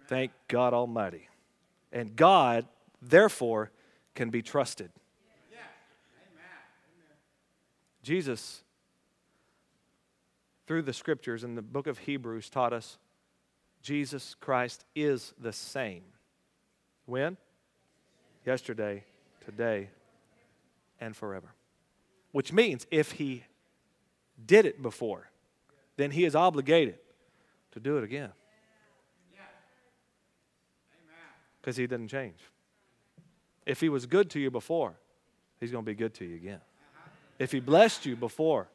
Thank 0.07 0.31
God 0.47 0.73
Almighty. 0.73 1.29
And 1.91 2.15
God, 2.15 2.67
therefore, 3.01 3.71
can 4.13 4.29
be 4.29 4.41
trusted. 4.41 4.91
Jesus, 8.03 8.61
through 10.67 10.81
the 10.83 10.93
scriptures 10.93 11.43
and 11.43 11.57
the 11.57 11.61
book 11.61 11.87
of 11.87 11.99
Hebrews, 11.99 12.49
taught 12.49 12.73
us 12.73 12.97
Jesus 13.81 14.35
Christ 14.39 14.83
is 14.95 15.33
the 15.39 15.53
same. 15.53 16.01
When? 17.05 17.37
Yesterday, 18.45 19.03
today, 19.45 19.89
and 20.99 21.15
forever. 21.15 21.53
Which 22.31 22.51
means 22.51 22.87
if 22.89 23.13
he 23.13 23.43
did 24.43 24.65
it 24.65 24.81
before, 24.81 25.29
then 25.97 26.11
he 26.11 26.25
is 26.25 26.35
obligated 26.35 26.97
to 27.71 27.79
do 27.79 27.97
it 27.97 28.03
again. 28.03 28.31
Because 31.61 31.77
he 31.77 31.87
didn't 31.87 32.09
change. 32.09 32.37
If 33.65 33.81
he 33.81 33.89
was 33.89 34.05
good 34.05 34.29
to 34.31 34.39
you 34.39 34.51
before, 34.51 34.95
he's 35.59 35.71
going 35.71 35.83
to 35.83 35.89
be 35.89 35.95
good 35.95 36.13
to 36.15 36.25
you 36.25 36.35
again. 36.35 36.61
If 37.39 37.51
he 37.51 37.59
blessed 37.59 38.05
you 38.05 38.15
before, 38.15 38.67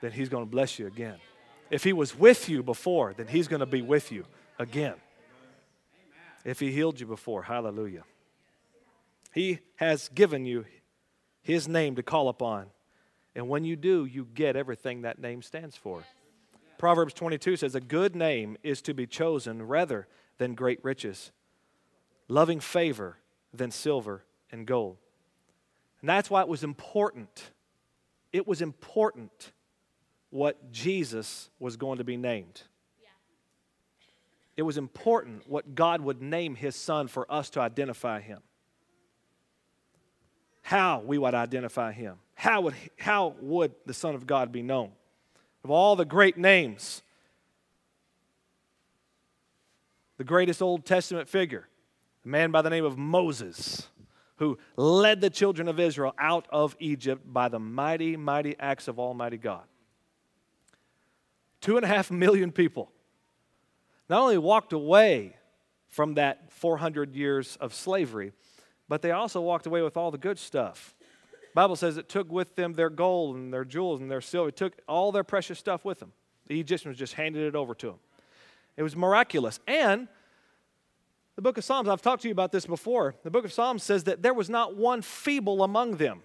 then 0.00 0.12
he's 0.12 0.28
going 0.28 0.44
to 0.44 0.50
bless 0.50 0.78
you 0.78 0.86
again. 0.86 1.16
If 1.70 1.84
he 1.84 1.92
was 1.92 2.16
with 2.16 2.48
you 2.48 2.62
before, 2.62 3.14
then 3.14 3.26
he's 3.26 3.48
going 3.48 3.60
to 3.60 3.66
be 3.66 3.82
with 3.82 4.10
you 4.10 4.24
again. 4.58 4.94
If 6.44 6.60
he 6.60 6.72
healed 6.72 7.00
you 7.00 7.06
before, 7.06 7.42
hallelujah. 7.42 8.04
He 9.34 9.60
has 9.76 10.08
given 10.08 10.44
you 10.44 10.64
his 11.42 11.68
name 11.68 11.96
to 11.96 12.02
call 12.02 12.28
upon. 12.28 12.66
And 13.34 13.48
when 13.48 13.64
you 13.64 13.76
do, 13.76 14.04
you 14.04 14.26
get 14.34 14.56
everything 14.56 15.02
that 15.02 15.18
name 15.18 15.42
stands 15.42 15.76
for. 15.76 16.02
Proverbs 16.78 17.12
22 17.12 17.56
says, 17.56 17.74
A 17.74 17.80
good 17.80 18.16
name 18.16 18.56
is 18.62 18.80
to 18.82 18.94
be 18.94 19.06
chosen 19.06 19.62
rather 19.62 20.06
than 20.38 20.54
great 20.54 20.82
riches, 20.82 21.32
loving 22.28 22.60
favor 22.60 23.18
than 23.52 23.70
silver 23.70 24.24
and 24.50 24.66
gold. 24.66 24.96
And 26.00 26.08
that's 26.08 26.30
why 26.30 26.40
it 26.42 26.48
was 26.48 26.62
important. 26.62 27.50
It 28.32 28.46
was 28.46 28.62
important 28.62 29.52
what 30.30 30.72
Jesus 30.72 31.50
was 31.58 31.76
going 31.76 31.98
to 31.98 32.04
be 32.04 32.16
named. 32.16 32.62
It 34.56 34.62
was 34.62 34.76
important 34.76 35.48
what 35.48 35.76
God 35.76 36.00
would 36.00 36.20
name 36.20 36.56
his 36.56 36.74
son 36.74 37.06
for 37.06 37.30
us 37.32 37.48
to 37.50 37.60
identify 37.60 38.20
him. 38.20 38.40
How 40.62 41.00
we 41.00 41.16
would 41.16 41.32
identify 41.32 41.92
him. 41.92 42.16
How 42.34 42.60
would, 42.62 42.74
how 42.98 43.34
would 43.40 43.72
the 43.86 43.94
Son 43.94 44.14
of 44.14 44.26
God 44.26 44.52
be 44.52 44.62
known? 44.62 44.90
Of 45.64 45.70
all 45.70 45.96
the 45.96 46.04
great 46.04 46.36
names, 46.36 47.02
the 50.18 50.24
greatest 50.24 50.60
Old 50.60 50.84
Testament 50.84 51.28
figure, 51.28 51.68
a 52.24 52.28
man 52.28 52.50
by 52.50 52.62
the 52.62 52.70
name 52.70 52.84
of 52.84 52.98
Moses, 52.98 53.88
who 54.36 54.58
led 54.76 55.20
the 55.20 55.30
children 55.30 55.68
of 55.68 55.80
Israel 55.80 56.14
out 56.18 56.46
of 56.50 56.76
Egypt 56.80 57.22
by 57.26 57.48
the 57.48 57.58
mighty, 57.58 58.16
mighty 58.16 58.56
acts 58.58 58.88
of 58.88 58.98
Almighty 58.98 59.38
God. 59.38 59.64
Two 61.60 61.76
and 61.76 61.84
a 61.84 61.88
half 61.88 62.10
million 62.10 62.52
people 62.52 62.92
not 64.08 64.22
only 64.22 64.38
walked 64.38 64.72
away 64.72 65.36
from 65.88 66.14
that 66.14 66.50
400 66.52 67.14
years 67.14 67.56
of 67.60 67.74
slavery, 67.74 68.32
but 68.88 69.02
they 69.02 69.10
also 69.10 69.40
walked 69.40 69.66
away 69.66 69.82
with 69.82 69.96
all 69.96 70.10
the 70.10 70.18
good 70.18 70.38
stuff. 70.38 70.94
Bible 71.54 71.76
says 71.76 71.96
it 71.96 72.08
took 72.08 72.30
with 72.30 72.54
them 72.56 72.74
their 72.74 72.90
gold 72.90 73.36
and 73.36 73.52
their 73.52 73.64
jewels 73.64 74.00
and 74.00 74.10
their 74.10 74.20
silver. 74.20 74.48
It 74.48 74.56
took 74.56 74.74
all 74.86 75.12
their 75.12 75.24
precious 75.24 75.58
stuff 75.58 75.84
with 75.84 75.98
them. 75.98 76.12
The 76.46 76.60
Egyptians 76.60 76.96
just 76.96 77.14
handed 77.14 77.42
it 77.42 77.54
over 77.54 77.74
to 77.74 77.86
them. 77.88 77.98
It 78.76 78.82
was 78.82 78.94
miraculous. 78.94 79.58
And 79.66 80.08
the 81.36 81.42
book 81.42 81.58
of 81.58 81.64
Psalms, 81.64 81.88
I've 81.88 82.02
talked 82.02 82.22
to 82.22 82.28
you 82.28 82.32
about 82.32 82.52
this 82.52 82.64
before. 82.64 83.14
The 83.22 83.30
book 83.30 83.44
of 83.44 83.52
Psalms 83.52 83.82
says 83.82 84.04
that 84.04 84.22
there 84.22 84.34
was 84.34 84.48
not 84.48 84.76
one 84.76 85.02
feeble 85.02 85.62
among 85.62 85.96
them. 85.96 86.22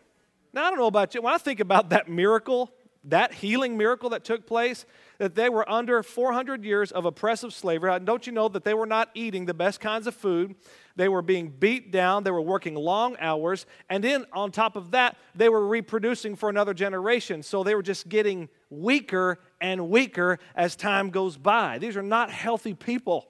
Now, 0.54 0.66
I 0.66 0.70
don't 0.70 0.78
know 0.78 0.88
about 0.88 1.16
you. 1.16 1.22
When 1.22 1.34
I 1.34 1.38
think 1.38 1.60
about 1.60 1.90
that 1.90 2.08
miracle, 2.08 2.72
that 3.06 3.34
healing 3.34 3.78
miracle 3.78 4.10
that 4.12 4.24
took 4.24 4.46
place, 4.48 4.86
that 5.18 5.36
they 5.36 5.50
were 5.50 5.70
under 5.70 6.02
400 6.04 6.64
years 6.64 6.92
of 6.92 7.06
oppressive 7.06 7.54
slavery. 7.54 7.98
Don't 8.04 8.26
you 8.26 8.34
know 8.34 8.48
that 8.50 8.64
they 8.64 8.74
were 8.74 8.86
not 8.86 9.10
eating 9.14 9.46
the 9.46 9.54
best 9.54 9.80
kinds 9.80 10.08
of 10.08 10.16
food? 10.16 10.56
They 10.96 11.10
were 11.10 11.22
being 11.22 11.50
beat 11.50 11.92
down, 11.92 12.24
they 12.24 12.32
were 12.32 12.42
working 12.42 12.76
long 12.76 13.18
hours, 13.20 13.66
and 13.90 14.04
then 14.04 14.26
on 14.32 14.52
top 14.52 14.76
of 14.76 14.92
that, 14.92 15.18
they 15.34 15.50
were 15.50 15.66
reproducing 15.66 16.36
for 16.36 16.50
another 16.50 16.74
generation. 16.74 17.44
So 17.44 17.64
they 17.64 17.76
were 17.76 17.84
just 17.84 18.08
getting 18.10 18.48
weaker 18.70 19.40
and 19.60 19.90
weaker 19.90 20.40
as 20.56 20.76
time 20.76 21.10
goes 21.10 21.38
by. 21.38 21.80
These 21.80 21.98
are 21.98 22.04
not 22.04 22.30
healthy 22.30 22.74
people. 22.74 23.28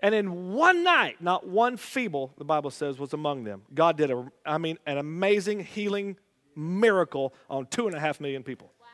And 0.00 0.14
in 0.14 0.52
one 0.52 0.84
night, 0.84 1.22
not 1.22 1.48
one 1.48 1.78
feeble, 1.78 2.34
the 2.36 2.44
Bible 2.44 2.70
says, 2.70 2.98
was 2.98 3.14
among 3.14 3.44
them. 3.44 3.62
God 3.72 3.96
did, 3.96 4.10
a, 4.10 4.30
I 4.44 4.58
mean, 4.58 4.76
an 4.86 4.98
amazing 4.98 5.60
healing 5.60 6.18
miracle 6.56 7.34
on 7.48 7.66
two 7.66 7.86
and 7.86 7.96
a 7.96 8.00
half 8.00 8.20
million 8.20 8.42
people. 8.42 8.72
Wow. 8.80 8.86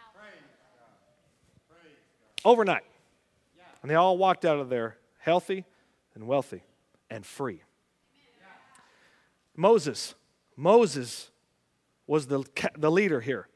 Overnight. 2.44 2.84
And 3.82 3.90
they 3.90 3.94
all 3.94 4.18
walked 4.18 4.44
out 4.44 4.58
of 4.58 4.68
there 4.68 4.96
healthy 5.18 5.64
and 6.14 6.26
wealthy 6.26 6.62
and 7.10 7.24
free. 7.24 7.62
Moses. 9.56 10.14
Moses 10.56 11.30
was 12.06 12.26
the, 12.26 12.44
the 12.76 12.90
leader 12.90 13.20
here. 13.20 13.48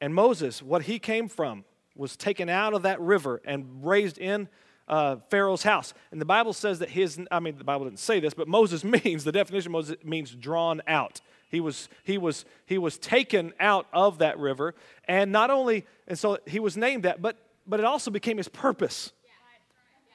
And 0.00 0.14
Moses, 0.14 0.62
what 0.62 0.82
he 0.82 0.98
came 0.98 1.28
from, 1.28 1.64
was 1.94 2.16
taken 2.16 2.48
out 2.48 2.72
of 2.72 2.82
that 2.82 3.00
river 3.00 3.42
and 3.44 3.84
raised 3.84 4.18
in 4.18 4.48
uh, 4.88 5.16
Pharaoh's 5.28 5.62
house. 5.62 5.94
And 6.10 6.20
the 6.20 6.26
Bible 6.26 6.52
says 6.52 6.78
that 6.78 6.90
his, 6.90 7.20
I 7.30 7.40
mean, 7.40 7.58
the 7.58 7.64
Bible 7.64 7.84
didn't 7.84 7.98
say 7.98 8.18
this, 8.18 8.34
but 8.34 8.48
Moses 8.48 8.82
means, 9.04 9.24
the 9.24 9.32
definition 9.32 9.68
of 9.68 9.72
Moses 9.72 9.96
means 10.04 10.34
drawn 10.34 10.80
out. 10.86 11.20
He 11.50 11.60
was, 11.60 11.88
he 12.04 12.16
was, 12.16 12.44
he 12.64 12.78
was 12.78 12.96
taken 12.96 13.52
out 13.58 13.86
of 13.92 14.18
that 14.18 14.38
river. 14.38 14.74
And 15.08 15.32
not 15.32 15.50
only, 15.50 15.84
and 16.06 16.18
so 16.18 16.38
he 16.46 16.60
was 16.60 16.76
named 16.76 17.02
that, 17.02 17.20
but, 17.20 17.36
but 17.66 17.80
it 17.80 17.86
also 17.86 18.10
became 18.10 18.36
his 18.36 18.48
purpose 18.48 19.12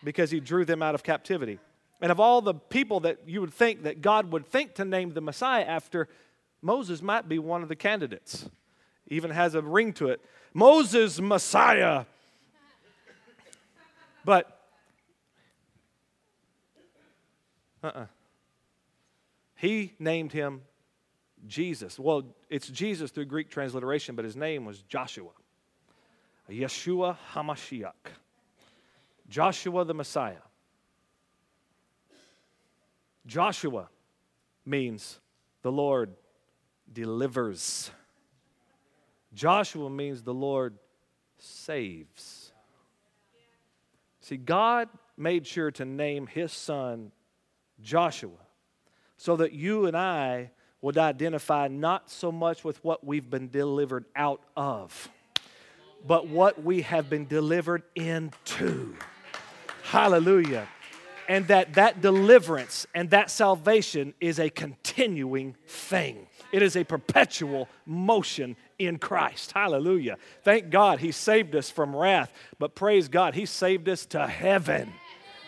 because 0.03 0.31
he 0.31 0.39
drew 0.39 0.63
them 0.63 0.81
out 0.81 0.95
of 0.95 1.03
captivity. 1.03 1.59
And 2.01 2.11
of 2.11 2.19
all 2.19 2.41
the 2.41 2.53
people 2.53 3.01
that 3.01 3.19
you 3.27 3.41
would 3.41 3.53
think 3.53 3.83
that 3.83 4.01
God 4.01 4.31
would 4.31 4.45
think 4.45 4.75
to 4.75 4.85
name 4.85 5.13
the 5.13 5.21
Messiah 5.21 5.63
after, 5.63 6.07
Moses 6.61 7.01
might 7.01 7.27
be 7.27 7.37
one 7.37 7.63
of 7.63 7.69
the 7.69 7.75
candidates. 7.75 8.49
Even 9.07 9.31
has 9.31 9.55
a 9.55 9.61
ring 9.61 9.91
to 9.93 10.07
it. 10.07 10.21
Moses, 10.53 11.19
Messiah. 11.19 12.05
But, 14.23 14.59
uh 17.83 17.87
uh-uh. 17.87 17.99
uh 17.99 18.05
He 19.55 19.93
named 19.99 20.31
him 20.31 20.61
Jesus. 21.47 21.99
Well, 21.99 22.23
it's 22.49 22.67
Jesus 22.67 23.11
through 23.11 23.25
Greek 23.25 23.49
transliteration, 23.49 24.15
but 24.15 24.25
his 24.25 24.35
name 24.35 24.65
was 24.65 24.81
Joshua. 24.83 25.31
Yeshua 26.49 27.17
HaMashiach. 27.33 27.91
Joshua 29.27 29.85
the 29.85 29.93
Messiah. 29.93 30.35
Joshua 33.25 33.89
means 34.65 35.19
the 35.63 35.71
Lord 35.71 36.13
delivers. 36.91 37.89
Joshua 39.33 39.89
means 39.89 40.21
the 40.21 40.33
Lord 40.33 40.77
saves. 41.39 42.51
See, 44.21 44.37
God 44.37 44.89
made 45.17 45.47
sure 45.47 45.71
to 45.71 45.85
name 45.85 46.27
his 46.27 46.51
son 46.51 47.11
Joshua 47.81 48.31
so 49.17 49.35
that 49.37 49.53
you 49.53 49.85
and 49.85 49.95
I 49.95 50.51
would 50.81 50.97
identify 50.97 51.67
not 51.67 52.09
so 52.09 52.31
much 52.31 52.63
with 52.63 52.83
what 52.83 53.05
we've 53.05 53.29
been 53.29 53.49
delivered 53.49 54.05
out 54.15 54.41
of, 54.55 55.09
but 56.05 56.27
what 56.27 56.63
we 56.63 56.81
have 56.81 57.09
been 57.09 57.27
delivered 57.27 57.83
into. 57.95 58.95
Hallelujah. 59.83 60.67
And 61.27 61.47
that 61.47 61.73
that 61.73 62.01
deliverance 62.01 62.85
and 62.93 63.09
that 63.09 63.31
salvation 63.31 64.13
is 64.19 64.39
a 64.39 64.49
continuing 64.49 65.55
thing. 65.67 66.27
It 66.51 66.61
is 66.61 66.75
a 66.75 66.83
perpetual 66.83 67.67
motion 67.85 68.55
in 68.77 68.99
Christ. 68.99 69.51
Hallelujah. 69.51 70.17
Thank 70.43 70.69
God 70.69 70.99
he 70.99 71.11
saved 71.11 71.55
us 71.55 71.69
from 71.69 71.95
wrath, 71.95 72.31
but 72.59 72.75
praise 72.75 73.07
God, 73.07 73.33
he 73.33 73.45
saved 73.45 73.89
us 73.89 74.05
to 74.07 74.27
heaven. 74.27 74.93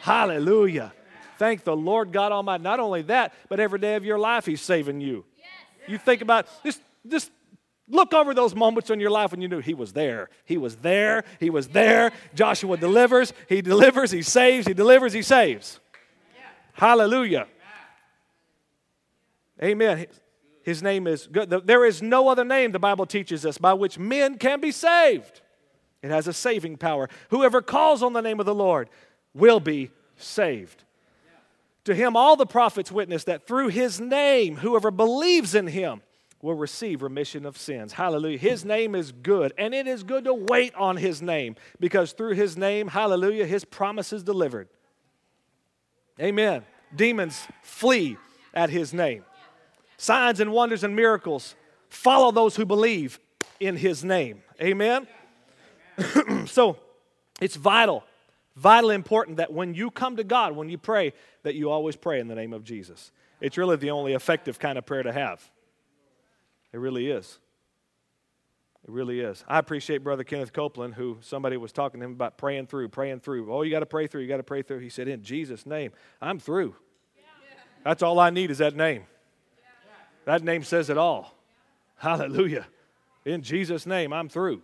Hallelujah. 0.01 0.93
Thank 1.38 1.63
the 1.63 1.75
Lord 1.75 2.12
God 2.12 2.32
Almighty. 2.32 2.63
Not 2.63 2.79
only 2.79 3.03
that, 3.03 3.34
but 3.50 3.60
every 3.60 3.79
day 3.79 3.96
of 3.96 4.06
your 4.06 4.20
life 4.20 4.46
he's 4.46 4.62
saving 4.62 5.01
you. 5.01 5.25
You 5.88 5.98
think 5.98 6.22
about 6.22 6.48
just 6.63 6.82
just 7.08 7.32
look 7.88 8.13
over 8.13 8.34
those 8.34 8.53
moments 8.53 8.89
in 8.89 9.00
your 9.00 9.10
life 9.10 9.32
when 9.32 9.41
you 9.41 9.48
knew 9.48 9.60
he 9.60 9.74
was 9.74 9.94
there. 9.94 10.29
He 10.46 10.58
was 10.58 10.75
there. 10.77 11.24
He 11.39 11.50
was 11.50 11.70
there. 11.70 12.12
Joshua 12.36 12.77
delivers, 12.77 13.34
he 13.48 13.62
delivers, 13.62 14.12
he 14.12 14.22
saves, 14.22 14.67
he 14.67 14.74
delivers, 14.74 15.13
he 15.13 15.22
saves. 15.22 15.79
Hallelujah. 16.74 17.48
Amen. 19.63 20.06
His 20.63 20.84
name 20.84 21.08
is 21.08 21.27
good. 21.27 21.50
There 21.50 21.86
is 21.86 22.01
no 22.01 22.27
other 22.27 22.44
name, 22.44 22.74
the 22.74 22.79
Bible 22.79 23.06
teaches 23.06 23.46
us, 23.46 23.58
by 23.58 23.74
which 23.74 23.98
men 23.98 24.38
can 24.38 24.60
be 24.60 24.72
saved. 24.72 25.41
It 26.03 26.12
has 26.12 26.27
a 26.27 26.34
saving 26.34 26.77
power. 26.77 27.10
Whoever 27.29 27.62
calls 27.62 28.03
on 28.03 28.13
the 28.13 28.22
name 28.22 28.39
of 28.39 28.46
the 28.46 28.53
Lord 28.53 28.89
will 29.34 29.60
be 29.60 29.89
saved. 30.17 30.84
To 31.88 31.96
him, 31.96 32.17
all 32.17 32.36
the 32.36 32.46
prophets 32.46 32.91
witness 32.91 33.24
that 33.24 33.48
through 33.48 33.70
his 33.70 34.01
name, 34.01 34.58
whoever 34.58 34.91
believes 34.91 35.56
in 35.56 35.67
him 35.67 36.01
will 36.41 36.53
receive 36.53 37.01
remission 37.01 37.46
of 37.46 37.58
sins. 37.58 37.94
Hallelujah. 37.94 38.38
His 38.38 38.65
name 38.65 38.94
is 38.94 39.13
good, 39.13 39.53
and 39.58 39.74
it 39.74 39.88
is 39.88 40.03
good 40.03 40.25
to 40.25 40.34
wait 40.34 40.75
on 40.75 40.98
his 40.98 41.22
name 41.22 41.56
because 41.79 42.12
through 42.12 42.34
his 42.34 42.58
name, 42.58 42.89
hallelujah, 42.89 43.46
his 43.46 43.63
promise 43.63 44.12
is 44.12 44.22
delivered. 44.22 44.67
Amen. 46.20 46.65
Demons 46.94 47.48
flee 47.63 48.17
at 48.53 48.70
his 48.70 48.94
name. 48.94 49.24
Signs 49.96 50.41
and 50.41 50.51
wonders 50.51 50.84
and 50.84 50.94
miracles 50.94 51.56
follow 51.88 52.32
those 52.32 52.58
who 52.58 52.65
believe 52.65 53.17
in 53.62 53.77
his 53.77 54.03
name. 54.03 54.41
Amen? 54.62 55.08
so 56.48 56.79
it's 57.39 57.56
vital, 57.56 58.03
vitally 58.58 58.96
important 58.96 59.38
that 59.38 59.54
when 59.54 59.74
you 59.74 59.92
come 59.92 60.18
to 60.18 60.24
God, 60.24 60.56
when 60.56 60.68
you 60.68 60.78
pray, 60.78 61.14
that 61.44 61.56
you 61.56 61.70
always 61.70 61.96
pray 61.96 62.20
in 62.20 62.28
the 62.28 62.36
name 62.36 62.54
of 62.54 62.64
Jesus. 62.64 63.12
It's 63.40 63.58
really 63.58 63.76
the 63.76 63.92
only 63.92 64.14
effective 64.14 64.58
kind 64.58 64.78
of 64.78 64.86
prayer 64.86 65.04
to 65.04 65.14
have. 65.14 65.50
It 66.74 66.78
really 66.80 67.10
is. 67.10 67.40
It 68.84 68.92
really 68.92 69.20
is. 69.20 69.44
I 69.48 69.60
appreciate 69.60 70.00
Brother 70.00 70.24
Kenneth 70.24 70.54
Copeland, 70.54 70.96
who 70.96 71.18
somebody 71.22 71.56
was 71.58 71.72
talking 71.72 72.00
to 72.00 72.06
him 72.06 72.14
about 72.14 72.38
praying 72.38 72.68
through, 72.68 72.90
praying 72.90 73.20
through. 73.20 73.54
Oh, 73.54 73.62
you 73.62 73.70
got 73.72 73.82
to 73.82 73.86
pray 73.86 74.08
through, 74.08 74.22
you 74.22 74.28
got 74.28 74.38
to 74.38 74.44
pray 74.44 74.64
through. 74.64 74.80
He 74.80 74.90
said, 74.90 75.08
In 75.08 75.22
Jesus' 75.22 75.66
name, 75.66 75.92
I'm 76.22 76.40
through. 76.40 76.76
That's 77.84 78.02
all 78.02 78.20
I 78.20 78.32
need 78.32 78.50
is 78.50 78.58
that 78.58 78.76
name. 78.76 79.04
That 80.26 80.44
name 80.44 80.64
says 80.64 80.90
it 80.90 80.98
all. 80.98 81.36
Hallelujah. 81.96 82.66
In 83.24 83.42
Jesus' 83.42 83.86
name, 83.86 84.12
I'm 84.12 84.30
through. 84.30 84.64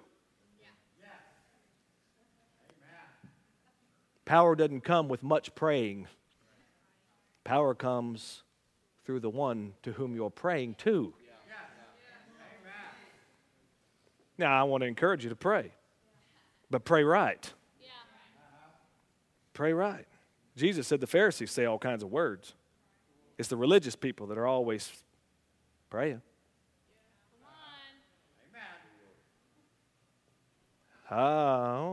Power 4.26 4.56
doesn't 4.56 4.82
come 4.82 5.10
with 5.10 5.22
much 5.22 5.54
praying, 5.54 6.08
power 7.44 7.76
comes 7.76 8.44
through 9.06 9.20
the 9.20 9.30
one 9.30 9.74
to 9.84 9.92
whom 9.92 10.16
you're 10.16 10.30
praying 10.30 10.76
to. 10.76 11.14
Now, 14.38 14.60
I 14.60 14.64
want 14.64 14.82
to 14.82 14.88
encourage 14.88 15.24
you 15.24 15.30
to 15.30 15.36
pray, 15.36 15.72
but 16.72 16.86
pray 16.86 17.04
right. 17.04 17.52
Pray 19.54 19.74
right. 19.74 20.08
Jesus 20.56 20.88
said 20.88 21.00
the 21.00 21.08
Pharisees 21.08 21.52
say 21.52 21.66
all 21.66 21.78
kinds 21.78 22.04
of 22.04 22.12
words. 22.12 22.54
It's 23.38 23.50
the 23.50 23.58
religious 23.58 23.96
people 23.96 24.28
that 24.28 24.38
are 24.38 24.48
always 24.48 24.92
praying. 25.90 26.22
Ah, 31.12 31.84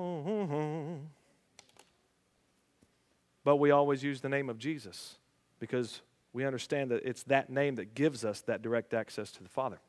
but 3.51 3.57
we 3.57 3.73
always 3.73 4.01
use 4.01 4.21
the 4.21 4.29
name 4.29 4.49
of 4.49 4.59
Jesus 4.59 5.19
because 5.59 6.03
we 6.33 6.45
understand 6.45 6.93
that 6.93 7.03
it's 7.05 7.25
that 7.25 7.51
name 7.51 7.75
that 7.75 7.95
gives 7.97 8.25
us 8.25 8.43
that 8.43 8.63
direct 8.63 8.95
access 8.95 9.33
to 9.33 9.43
the 9.43 9.49
Father. 9.49 9.81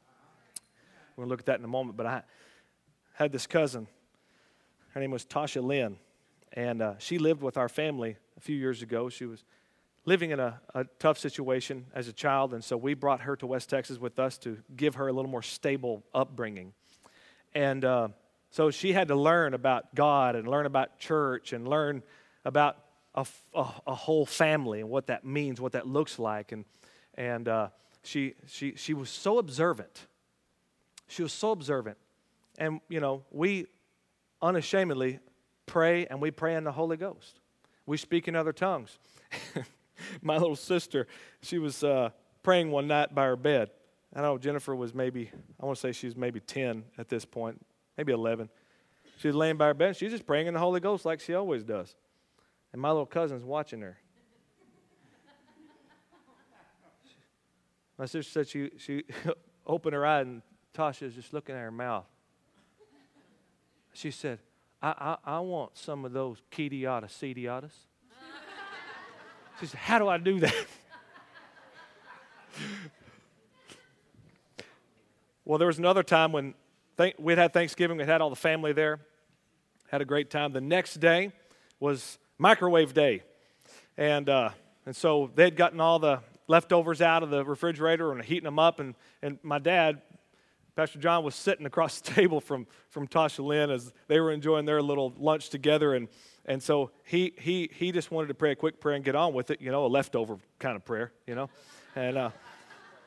We're 1.15 1.21
going 1.21 1.27
to 1.27 1.29
look 1.29 1.41
at 1.41 1.45
that 1.45 1.59
in 1.59 1.65
a 1.65 1.67
moment, 1.67 1.95
but 1.95 2.07
I 2.07 2.23
had 3.13 3.31
this 3.31 3.45
cousin. 3.45 3.85
Her 4.95 4.99
name 4.99 5.11
was 5.11 5.25
Tasha 5.25 5.63
Lynn, 5.63 5.97
and 6.53 6.81
uh, 6.81 6.93
she 6.97 7.19
lived 7.19 7.43
with 7.43 7.55
our 7.55 7.69
family 7.69 8.17
a 8.35 8.39
few 8.39 8.55
years 8.55 8.81
ago. 8.81 9.09
She 9.09 9.27
was 9.27 9.43
living 10.05 10.31
in 10.31 10.39
a, 10.39 10.59
a, 10.73 10.85
tough 10.97 11.19
situation 11.19 11.85
as 11.93 12.07
a 12.07 12.13
child, 12.13 12.55
and 12.55 12.63
so 12.63 12.75
we 12.75 12.95
brought 12.95 13.21
her 13.21 13.35
to 13.35 13.45
West 13.45 13.69
Texas 13.69 13.99
with 13.99 14.17
us 14.17 14.39
to 14.39 14.57
give 14.75 14.95
her 14.95 15.07
a 15.07 15.13
little 15.13 15.29
more 15.29 15.43
stable 15.43 16.01
upbringing. 16.15 16.73
And 17.53 17.85
uh, 17.85 18.07
so 18.49 18.71
she 18.71 18.93
had 18.93 19.09
to 19.09 19.15
learn 19.15 19.53
about 19.53 19.93
God 19.93 20.35
and 20.35 20.47
learn 20.47 20.65
about 20.65 20.97
church 20.97 21.53
and 21.53 21.67
learn 21.67 22.01
about 22.43 22.79
a, 23.15 23.25
a, 23.53 23.67
a 23.87 23.95
whole 23.95 24.25
family 24.25 24.79
and 24.81 24.89
what 24.89 25.07
that 25.07 25.25
means, 25.25 25.59
what 25.59 25.73
that 25.73 25.87
looks 25.87 26.19
like. 26.19 26.51
And, 26.51 26.65
and 27.15 27.47
uh, 27.47 27.69
she, 28.03 28.35
she, 28.47 28.75
she 28.75 28.93
was 28.93 29.09
so 29.09 29.37
observant. 29.37 30.07
She 31.07 31.23
was 31.23 31.33
so 31.33 31.51
observant. 31.51 31.97
And, 32.57 32.79
you 32.89 32.99
know, 32.99 33.23
we 33.31 33.67
unashamedly 34.41 35.19
pray 35.65 36.05
and 36.07 36.21
we 36.21 36.31
pray 36.31 36.55
in 36.55 36.63
the 36.63 36.71
Holy 36.71 36.97
Ghost. 36.97 37.39
We 37.85 37.97
speak 37.97 38.27
in 38.27 38.35
other 38.35 38.53
tongues. 38.53 38.97
my 40.21 40.37
little 40.37 40.55
sister, 40.55 41.07
she 41.41 41.57
was 41.57 41.83
uh, 41.83 42.09
praying 42.43 42.71
one 42.71 42.87
night 42.87 43.13
by 43.13 43.25
her 43.25 43.35
bed. 43.35 43.71
I 44.13 44.21
know 44.21 44.37
Jennifer 44.37 44.75
was 44.75 44.93
maybe, 44.93 45.31
I 45.59 45.65
want 45.65 45.77
to 45.77 45.81
say 45.81 45.91
she 45.91 46.07
was 46.07 46.15
maybe 46.15 46.39
10 46.39 46.83
at 46.97 47.07
this 47.07 47.23
point, 47.23 47.63
maybe 47.97 48.11
11. 48.11 48.49
She 49.17 49.27
was 49.27 49.35
laying 49.35 49.57
by 49.57 49.67
her 49.67 49.73
bed. 49.73 49.95
She's 49.95 50.11
just 50.11 50.25
praying 50.25 50.47
in 50.47 50.53
the 50.53 50.59
Holy 50.59 50.79
Ghost 50.79 51.05
like 51.05 51.19
she 51.19 51.33
always 51.33 51.63
does. 51.63 51.95
And 52.73 52.81
my 52.81 52.89
little 52.89 53.05
cousin's 53.05 53.43
watching 53.43 53.81
her. 53.81 53.97
My 57.97 58.05
sister 58.05 58.31
said 58.31 58.47
she, 58.47 58.71
she 58.77 59.03
opened 59.67 59.93
her 59.93 60.05
eye 60.05 60.21
and 60.21 60.41
Tasha 60.73 61.03
was 61.03 61.13
just 61.13 61.33
looking 61.33 61.53
at 61.55 61.61
her 61.61 61.71
mouth. 61.71 62.05
She 63.93 64.09
said, 64.09 64.39
I, 64.81 65.17
I, 65.25 65.35
I 65.35 65.39
want 65.39 65.77
some 65.77 66.05
of 66.05 66.13
those 66.13 66.41
kidiotas, 66.51 67.11
sediotas. 67.11 67.73
She 69.59 69.67
said, 69.67 69.79
How 69.79 69.99
do 69.99 70.07
I 70.07 70.17
do 70.17 70.39
that? 70.39 70.55
well, 75.45 75.59
there 75.59 75.67
was 75.67 75.77
another 75.77 76.01
time 76.01 76.31
when 76.31 76.55
th- 76.97 77.15
we'd 77.19 77.37
had 77.37 77.53
Thanksgiving, 77.53 77.97
we 77.97 78.05
had 78.05 78.21
all 78.21 78.31
the 78.31 78.35
family 78.35 78.73
there, 78.73 79.01
had 79.89 80.01
a 80.01 80.05
great 80.05 80.31
time. 80.31 80.53
The 80.53 80.61
next 80.61 80.95
day 80.95 81.31
was 81.79 82.17
microwave 82.41 82.91
day. 82.95 83.21
And, 83.97 84.27
uh, 84.27 84.49
and 84.87 84.95
so 84.95 85.29
they'd 85.35 85.55
gotten 85.55 85.79
all 85.79 85.99
the 85.99 86.21
leftovers 86.47 86.99
out 86.99 87.21
of 87.21 87.29
the 87.29 87.45
refrigerator 87.45 88.11
and 88.11 88.21
heating 88.23 88.45
them 88.45 88.57
up. 88.57 88.79
And, 88.79 88.95
and 89.21 89.37
my 89.43 89.59
dad, 89.59 90.01
Pastor 90.75 90.97
John, 90.97 91.23
was 91.23 91.35
sitting 91.35 91.67
across 91.67 92.01
the 92.01 92.11
table 92.11 92.41
from, 92.41 92.65
from 92.89 93.07
Tasha 93.07 93.45
Lynn 93.45 93.69
as 93.69 93.93
they 94.07 94.19
were 94.19 94.31
enjoying 94.31 94.65
their 94.65 94.81
little 94.81 95.13
lunch 95.19 95.49
together. 95.49 95.93
And, 95.93 96.07
and 96.45 96.63
so 96.63 96.89
he, 97.03 97.33
he, 97.37 97.69
he 97.71 97.91
just 97.91 98.09
wanted 98.09 98.29
to 98.29 98.33
pray 98.33 98.51
a 98.51 98.55
quick 98.55 98.81
prayer 98.81 98.95
and 98.95 99.05
get 99.05 99.15
on 99.15 99.33
with 99.33 99.51
it, 99.51 99.61
you 99.61 99.69
know, 99.69 99.85
a 99.85 99.87
leftover 99.87 100.37
kind 100.57 100.75
of 100.75 100.83
prayer, 100.83 101.11
you 101.27 101.35
know. 101.35 101.47
And 101.95 102.17
uh, 102.17 102.31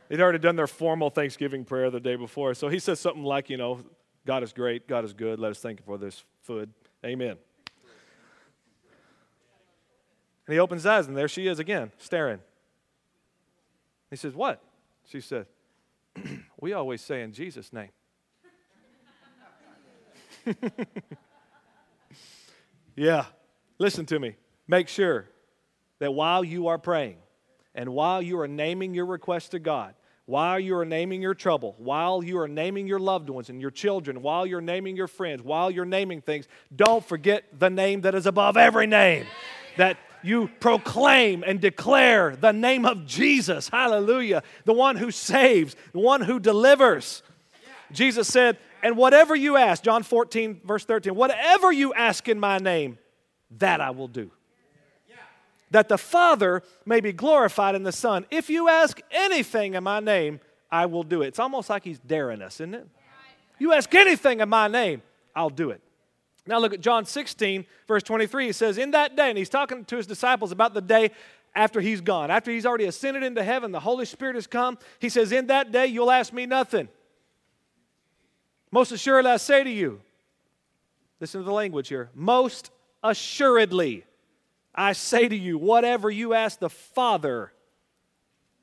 they'd 0.08 0.20
already 0.20 0.38
done 0.38 0.54
their 0.54 0.68
formal 0.68 1.10
Thanksgiving 1.10 1.64
prayer 1.64 1.90
the 1.90 1.98
day 1.98 2.14
before. 2.14 2.54
So 2.54 2.68
he 2.68 2.78
says 2.78 3.00
something 3.00 3.24
like, 3.24 3.50
you 3.50 3.56
know, 3.56 3.80
God 4.24 4.44
is 4.44 4.52
great, 4.52 4.86
God 4.86 5.04
is 5.04 5.12
good, 5.12 5.40
let 5.40 5.50
us 5.50 5.58
thank 5.58 5.80
you 5.80 5.84
for 5.84 5.98
this 5.98 6.22
food. 6.40 6.70
Amen. 7.04 7.36
And 10.46 10.54
he 10.54 10.60
opens 10.60 10.82
his 10.82 10.86
eyes, 10.86 11.06
and 11.06 11.16
there 11.16 11.28
she 11.28 11.46
is 11.46 11.58
again, 11.58 11.90
staring. 11.98 12.40
He 14.10 14.16
says, 14.16 14.34
What? 14.34 14.62
She 15.06 15.20
said, 15.20 15.46
We 16.60 16.72
always 16.72 17.00
say 17.00 17.22
in 17.22 17.32
Jesus' 17.32 17.72
name. 17.72 17.90
Yeah. 22.96 23.26
Listen 23.78 24.06
to 24.06 24.18
me. 24.18 24.36
Make 24.68 24.88
sure 24.88 25.28
that 25.98 26.12
while 26.12 26.44
you 26.44 26.68
are 26.68 26.78
praying 26.78 27.16
and 27.74 27.90
while 27.90 28.22
you 28.22 28.38
are 28.40 28.48
naming 28.48 28.94
your 28.94 29.06
request 29.06 29.50
to 29.50 29.58
God, 29.58 29.94
while 30.26 30.58
you 30.58 30.76
are 30.76 30.86
naming 30.86 31.20
your 31.20 31.34
trouble, 31.34 31.74
while 31.76 32.22
you 32.22 32.38
are 32.38 32.48
naming 32.48 32.86
your 32.86 32.98
loved 32.98 33.28
ones 33.28 33.50
and 33.50 33.60
your 33.60 33.70
children, 33.70 34.22
while 34.22 34.46
you're 34.46 34.62
naming 34.62 34.96
your 34.96 35.08
friends, 35.08 35.42
while 35.42 35.70
you're 35.70 35.84
naming 35.84 36.22
things, 36.22 36.48
don't 36.74 37.04
forget 37.04 37.44
the 37.58 37.68
name 37.68 38.02
that 38.02 38.14
is 38.14 38.26
above 38.26 38.56
every 38.56 38.86
name. 38.86 39.26
That 39.76 39.98
you 40.24 40.50
proclaim 40.58 41.44
and 41.46 41.60
declare 41.60 42.34
the 42.34 42.52
name 42.52 42.86
of 42.86 43.06
Jesus. 43.06 43.68
Hallelujah. 43.68 44.42
The 44.64 44.72
one 44.72 44.96
who 44.96 45.10
saves, 45.10 45.76
the 45.92 46.00
one 46.00 46.22
who 46.22 46.40
delivers. 46.40 47.22
Jesus 47.92 48.26
said, 48.26 48.58
And 48.82 48.96
whatever 48.96 49.36
you 49.36 49.56
ask, 49.56 49.82
John 49.82 50.02
14, 50.02 50.62
verse 50.64 50.84
13, 50.84 51.14
whatever 51.14 51.70
you 51.70 51.92
ask 51.94 52.28
in 52.28 52.40
my 52.40 52.58
name, 52.58 52.98
that 53.58 53.80
I 53.80 53.90
will 53.90 54.08
do. 54.08 54.30
That 55.70 55.88
the 55.88 55.98
Father 55.98 56.62
may 56.86 57.00
be 57.00 57.12
glorified 57.12 57.74
in 57.74 57.82
the 57.82 57.92
Son. 57.92 58.26
If 58.30 58.48
you 58.48 58.68
ask 58.68 59.00
anything 59.10 59.74
in 59.74 59.84
my 59.84 60.00
name, 60.00 60.40
I 60.70 60.86
will 60.86 61.02
do 61.02 61.22
it. 61.22 61.28
It's 61.28 61.38
almost 61.38 61.68
like 61.68 61.84
he's 61.84 61.98
daring 61.98 62.42
us, 62.42 62.54
isn't 62.56 62.74
it? 62.74 62.88
You 63.58 63.72
ask 63.72 63.94
anything 63.94 64.40
in 64.40 64.48
my 64.48 64.68
name, 64.68 65.02
I'll 65.34 65.50
do 65.50 65.70
it. 65.70 65.80
Now 66.46 66.58
look 66.58 66.74
at 66.74 66.80
John 66.80 67.06
16, 67.06 67.64
verse 67.88 68.02
23. 68.02 68.46
He 68.46 68.52
says, 68.52 68.76
In 68.76 68.90
that 68.90 69.16
day, 69.16 69.30
and 69.30 69.38
he's 69.38 69.48
talking 69.48 69.84
to 69.86 69.96
his 69.96 70.06
disciples 70.06 70.52
about 70.52 70.74
the 70.74 70.82
day 70.82 71.10
after 71.54 71.80
he's 71.80 72.00
gone, 72.00 72.30
after 72.30 72.50
he's 72.50 72.66
already 72.66 72.84
ascended 72.84 73.22
into 73.22 73.42
heaven, 73.42 73.72
the 73.72 73.80
Holy 73.80 74.04
Spirit 74.04 74.34
has 74.34 74.46
come. 74.46 74.78
He 74.98 75.08
says, 75.08 75.32
In 75.32 75.46
that 75.46 75.72
day, 75.72 75.86
you'll 75.86 76.10
ask 76.10 76.32
me 76.32 76.46
nothing. 76.46 76.88
Most 78.70 78.92
assuredly, 78.92 79.30
I 79.30 79.36
say 79.36 79.62
to 79.62 79.70
you, 79.70 80.00
listen 81.20 81.40
to 81.40 81.44
the 81.44 81.52
language 81.52 81.88
here. 81.88 82.10
Most 82.14 82.70
assuredly, 83.02 84.04
I 84.74 84.92
say 84.94 85.28
to 85.28 85.36
you, 85.36 85.56
whatever 85.56 86.10
you 86.10 86.34
ask 86.34 86.58
the 86.58 86.68
Father 86.68 87.52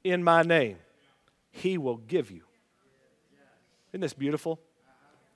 in 0.03 0.23
my 0.23 0.41
name, 0.41 0.77
he 1.49 1.77
will 1.77 1.97
give 1.97 2.29
you. 2.29 2.41
Isn't 3.91 4.01
this 4.01 4.13
beautiful? 4.13 4.59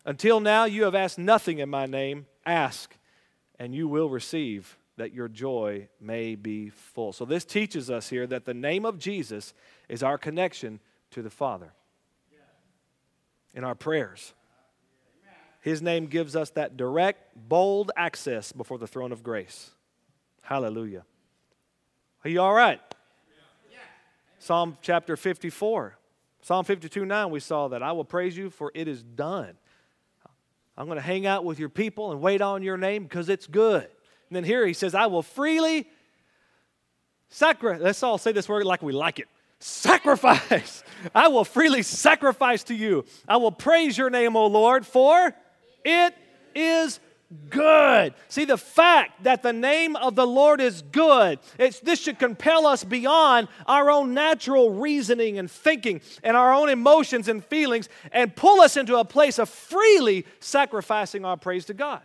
Until 0.05 0.39
now, 0.39 0.65
you 0.65 0.83
have 0.83 0.93
asked 0.93 1.17
nothing 1.17 1.59
in 1.59 1.69
my 1.69 1.85
name. 1.85 2.25
Ask, 2.45 2.95
and 3.59 3.73
you 3.73 3.87
will 3.87 4.09
receive, 4.09 4.77
that 4.97 5.13
your 5.13 5.27
joy 5.27 5.89
may 5.99 6.35
be 6.35 6.69
full. 6.69 7.11
So, 7.11 7.25
this 7.25 7.45
teaches 7.45 7.89
us 7.89 8.09
here 8.09 8.25
that 8.27 8.45
the 8.45 8.53
name 8.53 8.85
of 8.85 8.97
Jesus 8.97 9.53
is 9.89 10.03
our 10.03 10.17
connection 10.17 10.79
to 11.11 11.21
the 11.21 11.29
Father 11.29 11.73
in 13.53 13.63
our 13.63 13.75
prayers. 13.75 14.33
His 15.61 15.81
name 15.81 16.05
gives 16.05 16.35
us 16.35 16.51
that 16.51 16.77
direct, 16.77 17.35
bold 17.35 17.91
access 17.97 18.51
before 18.51 18.77
the 18.77 18.85
throne 18.85 19.11
of 19.11 19.23
grace. 19.23 19.71
Hallelujah. 20.43 21.05
Are 22.23 22.29
you 22.29 22.39
all 22.39 22.53
right? 22.53 22.79
Psalm 24.37 24.77
chapter 24.83 25.17
54. 25.17 25.97
Psalm 26.41 26.65
52 26.65 27.03
9, 27.03 27.31
we 27.31 27.39
saw 27.39 27.67
that. 27.69 27.81
I 27.81 27.93
will 27.93 28.05
praise 28.05 28.37
you, 28.37 28.51
for 28.51 28.71
it 28.75 28.87
is 28.87 29.01
done. 29.01 29.57
I'm 30.77 30.87
going 30.87 30.97
to 30.97 31.01
hang 31.01 31.25
out 31.25 31.45
with 31.45 31.59
your 31.59 31.69
people 31.69 32.11
and 32.11 32.21
wait 32.21 32.41
on 32.41 32.63
your 32.63 32.77
name 32.77 33.03
because 33.03 33.29
it's 33.29 33.47
good. 33.47 33.83
And 33.83 34.35
then 34.35 34.43
here 34.43 34.65
he 34.65 34.73
says, 34.73 34.93
I 34.93 35.05
will 35.05 35.21
freely 35.21 35.87
sacrifice. 37.29 37.81
Let's 37.81 38.03
all 38.03 38.17
say 38.17 38.31
this 38.31 38.49
word 38.49 38.65
like 38.65 38.81
we 38.81 38.91
like 38.91 39.19
it. 39.19 39.27
Sacrifice. 39.59 40.83
I 41.15 41.29
will 41.29 41.45
freely 41.45 41.81
sacrifice 41.81 42.63
to 42.65 42.75
you. 42.75 43.05
I 43.27 43.37
will 43.37 43.51
praise 43.51 43.97
your 43.97 44.09
name, 44.09 44.35
O 44.35 44.47
Lord, 44.47 44.85
for 44.85 45.33
it 45.83 46.13
is 46.53 46.99
good. 47.49 48.13
See, 48.27 48.45
the 48.45 48.57
fact 48.57 49.23
that 49.23 49.43
the 49.43 49.53
name 49.53 49.95
of 49.95 50.15
the 50.15 50.27
Lord 50.27 50.61
is 50.61 50.81
good, 50.81 51.39
it's, 51.57 51.79
this 51.79 51.99
should 51.99 52.19
compel 52.19 52.67
us 52.67 52.83
beyond 52.83 53.47
our 53.65 53.89
own 53.89 54.13
natural 54.13 54.71
reasoning 54.71 55.37
and 55.37 55.49
thinking 55.49 56.01
and 56.23 56.37
our 56.37 56.53
own 56.53 56.69
emotions 56.69 57.27
and 57.27 57.43
feelings 57.43 57.89
and 58.11 58.35
pull 58.35 58.61
us 58.61 58.77
into 58.77 58.97
a 58.97 59.05
place 59.05 59.39
of 59.39 59.49
freely 59.49 60.25
sacrificing 60.39 61.25
our 61.25 61.37
praise 61.37 61.65
to 61.65 61.73
God. 61.73 62.01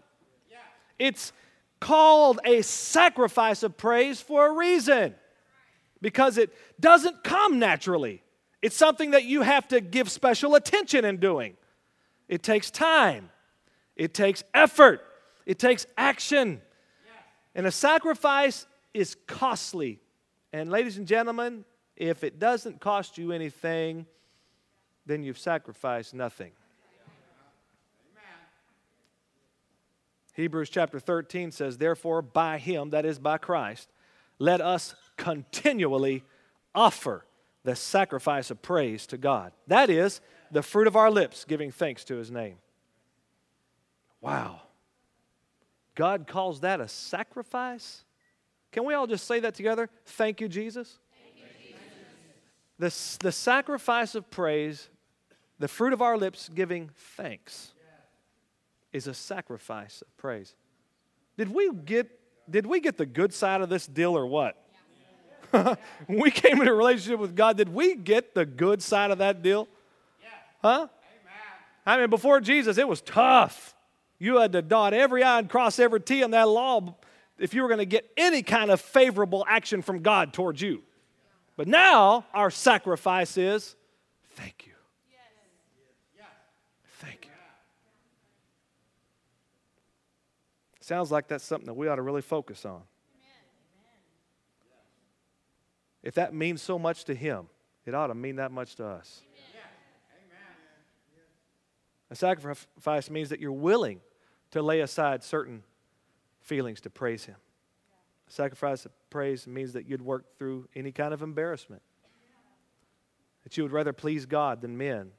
Yeah. 0.50 0.56
It's 0.98 1.32
called 1.80 2.40
a 2.44 2.62
sacrifice 2.62 3.62
of 3.62 3.76
praise 3.76 4.20
for 4.20 4.46
a 4.46 4.52
reason 4.52 5.14
because 6.02 6.38
it 6.38 6.50
doesn't 6.78 7.24
come 7.24 7.58
naturally. 7.58 8.22
It's 8.62 8.76
something 8.76 9.12
that 9.12 9.24
you 9.24 9.42
have 9.42 9.68
to 9.68 9.80
give 9.80 10.10
special 10.10 10.54
attention 10.54 11.04
in 11.04 11.16
doing. 11.16 11.56
It 12.28 12.42
takes 12.42 12.70
time. 12.70 13.30
It 13.96 14.14
takes 14.14 14.44
effort. 14.54 15.02
It 15.46 15.58
takes 15.58 15.86
action. 15.96 16.60
And 17.54 17.66
a 17.66 17.72
sacrifice 17.72 18.66
is 18.94 19.16
costly. 19.26 20.00
And, 20.52 20.70
ladies 20.70 20.98
and 20.98 21.06
gentlemen, 21.06 21.64
if 21.96 22.24
it 22.24 22.38
doesn't 22.38 22.80
cost 22.80 23.18
you 23.18 23.32
anything, 23.32 24.06
then 25.06 25.22
you've 25.22 25.38
sacrificed 25.38 26.14
nothing. 26.14 26.52
Hebrews 30.34 30.70
chapter 30.70 30.98
13 30.98 31.50
says, 31.50 31.76
Therefore, 31.76 32.22
by 32.22 32.58
him, 32.58 32.90
that 32.90 33.04
is 33.04 33.18
by 33.18 33.36
Christ, 33.36 33.90
let 34.38 34.60
us 34.60 34.94
continually 35.16 36.24
offer 36.74 37.26
the 37.64 37.76
sacrifice 37.76 38.50
of 38.50 38.62
praise 38.62 39.06
to 39.08 39.18
God. 39.18 39.52
That 39.66 39.90
is 39.90 40.20
the 40.50 40.62
fruit 40.62 40.86
of 40.86 40.96
our 40.96 41.10
lips, 41.10 41.44
giving 41.44 41.70
thanks 41.70 42.04
to 42.04 42.16
his 42.16 42.30
name. 42.30 42.56
Wow. 44.20 44.62
God 45.94 46.26
calls 46.26 46.60
that 46.60 46.80
a 46.80 46.88
sacrifice? 46.88 48.04
Can 48.72 48.84
we 48.84 48.94
all 48.94 49.06
just 49.06 49.26
say 49.26 49.40
that 49.40 49.54
together? 49.54 49.90
Thank 50.06 50.40
you, 50.40 50.48
Jesus. 50.48 50.98
The, 52.78 52.94
the 53.20 53.32
sacrifice 53.32 54.14
of 54.14 54.30
praise, 54.30 54.88
the 55.58 55.68
fruit 55.68 55.92
of 55.92 56.00
our 56.00 56.16
lips 56.16 56.48
giving 56.48 56.90
thanks, 57.16 57.72
is 58.92 59.06
a 59.06 59.14
sacrifice 59.14 60.02
of 60.02 60.16
praise. 60.16 60.54
Did 61.36 61.52
we 61.52 61.70
get, 61.72 62.10
did 62.48 62.66
we 62.66 62.80
get 62.80 62.96
the 62.96 63.06
good 63.06 63.34
side 63.34 63.60
of 63.60 63.68
this 63.68 63.86
deal 63.86 64.16
or 64.16 64.26
what? 64.26 64.56
when 65.50 65.76
we 66.08 66.30
came 66.30 66.60
into 66.60 66.72
a 66.72 66.74
relationship 66.74 67.18
with 67.18 67.36
God, 67.36 67.56
did 67.56 67.68
we 67.68 67.96
get 67.96 68.34
the 68.34 68.46
good 68.46 68.82
side 68.82 69.10
of 69.10 69.18
that 69.18 69.42
deal? 69.42 69.68
Huh? 70.62 70.88
I 71.84 71.98
mean, 71.98 72.10
before 72.10 72.40
Jesus, 72.40 72.78
it 72.78 72.86
was 72.86 73.00
tough. 73.00 73.74
You 74.20 74.36
had 74.36 74.52
to 74.52 74.62
dot 74.62 74.92
every 74.92 75.24
I 75.24 75.38
and 75.38 75.48
cross 75.48 75.78
every 75.78 76.00
T 76.00 76.22
in 76.22 76.30
that 76.32 76.46
law 76.46 76.94
if 77.38 77.54
you 77.54 77.62
were 77.62 77.68
going 77.68 77.78
to 77.78 77.86
get 77.86 78.08
any 78.18 78.42
kind 78.42 78.70
of 78.70 78.80
favorable 78.80 79.44
action 79.48 79.80
from 79.80 80.02
God 80.02 80.34
towards 80.34 80.60
you. 80.60 80.82
But 81.56 81.66
now 81.66 82.26
our 82.34 82.50
sacrifice 82.50 83.38
is 83.38 83.74
thank 84.34 84.66
you. 84.66 84.72
Thank 86.98 87.24
you. 87.24 87.30
Sounds 90.80 91.10
like 91.10 91.26
that's 91.26 91.44
something 91.44 91.66
that 91.66 91.74
we 91.74 91.88
ought 91.88 91.96
to 91.96 92.02
really 92.02 92.22
focus 92.22 92.66
on. 92.66 92.82
If 96.02 96.14
that 96.14 96.34
means 96.34 96.60
so 96.60 96.78
much 96.78 97.04
to 97.04 97.14
Him, 97.14 97.46
it 97.86 97.94
ought 97.94 98.08
to 98.08 98.14
mean 98.14 98.36
that 98.36 98.52
much 98.52 98.76
to 98.76 98.86
us. 98.86 99.22
A 102.10 102.16
sacrifice 102.16 103.08
means 103.08 103.30
that 103.30 103.40
you're 103.40 103.52
willing 103.52 104.00
to 104.50 104.62
lay 104.62 104.80
aside 104.80 105.22
certain 105.22 105.62
feelings 106.40 106.80
to 106.82 106.90
praise 106.90 107.24
Him. 107.24 107.36
Sacrifice 108.28 108.84
of 108.86 108.92
praise 109.10 109.46
means 109.46 109.72
that 109.72 109.86
you'd 109.88 110.02
work 110.02 110.38
through 110.38 110.68
any 110.74 110.92
kind 110.92 111.12
of 111.12 111.22
embarrassment, 111.22 111.82
that 113.44 113.56
you 113.56 113.62
would 113.62 113.72
rather 113.72 113.92
please 113.92 114.26
God 114.26 114.60
than 114.60 114.76
men, 114.76 115.10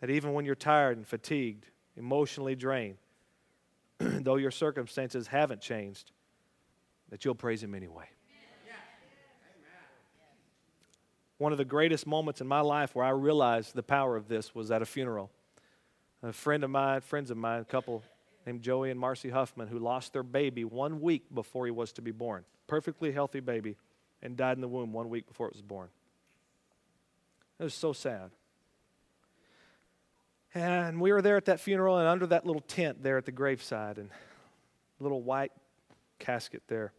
that 0.00 0.10
even 0.10 0.32
when 0.32 0.44
you're 0.44 0.54
tired 0.54 0.96
and 0.96 1.06
fatigued, 1.06 1.66
emotionally 1.96 2.54
drained, 2.54 2.98
though 3.98 4.36
your 4.36 4.50
circumstances 4.50 5.26
haven't 5.26 5.60
changed, 5.60 6.12
that 7.10 7.24
you'll 7.24 7.34
praise 7.34 7.62
Him 7.62 7.74
anyway. 7.74 8.06
One 11.38 11.50
of 11.50 11.58
the 11.58 11.64
greatest 11.64 12.06
moments 12.06 12.40
in 12.40 12.46
my 12.46 12.60
life 12.60 12.94
where 12.94 13.04
I 13.04 13.10
realized 13.10 13.74
the 13.74 13.82
power 13.82 14.16
of 14.16 14.28
this 14.28 14.54
was 14.54 14.70
at 14.70 14.82
a 14.82 14.86
funeral 14.86 15.30
a 16.24 16.32
friend 16.32 16.64
of 16.64 16.70
mine, 16.70 17.00
friends 17.00 17.30
of 17.30 17.36
mine, 17.36 17.60
a 17.60 17.64
couple 17.64 18.02
named 18.46 18.62
Joey 18.62 18.90
and 18.90 18.98
Marcy 18.98 19.30
Huffman, 19.30 19.68
who 19.68 19.78
lost 19.78 20.12
their 20.12 20.22
baby 20.22 20.64
one 20.64 21.00
week 21.00 21.24
before 21.34 21.66
he 21.66 21.70
was 21.70 21.92
to 21.92 22.02
be 22.02 22.10
born. 22.10 22.44
Perfectly 22.66 23.12
healthy 23.12 23.40
baby, 23.40 23.76
and 24.22 24.36
died 24.36 24.56
in 24.56 24.60
the 24.60 24.68
womb 24.68 24.92
one 24.92 25.08
week 25.10 25.26
before 25.26 25.46
it 25.48 25.52
was 25.52 25.62
born. 25.62 25.88
It 27.58 27.62
was 27.62 27.74
so 27.74 27.92
sad. 27.92 28.30
And 30.54 31.00
we 31.00 31.12
were 31.12 31.20
there 31.20 31.36
at 31.36 31.46
that 31.46 31.60
funeral 31.60 31.98
and 31.98 32.08
under 32.08 32.26
that 32.28 32.46
little 32.46 32.62
tent 32.62 33.02
there 33.02 33.18
at 33.18 33.26
the 33.26 33.32
graveside 33.32 33.98
and 33.98 34.10
little 35.00 35.20
white 35.20 35.52
casket 36.18 36.62
there. 36.68 36.92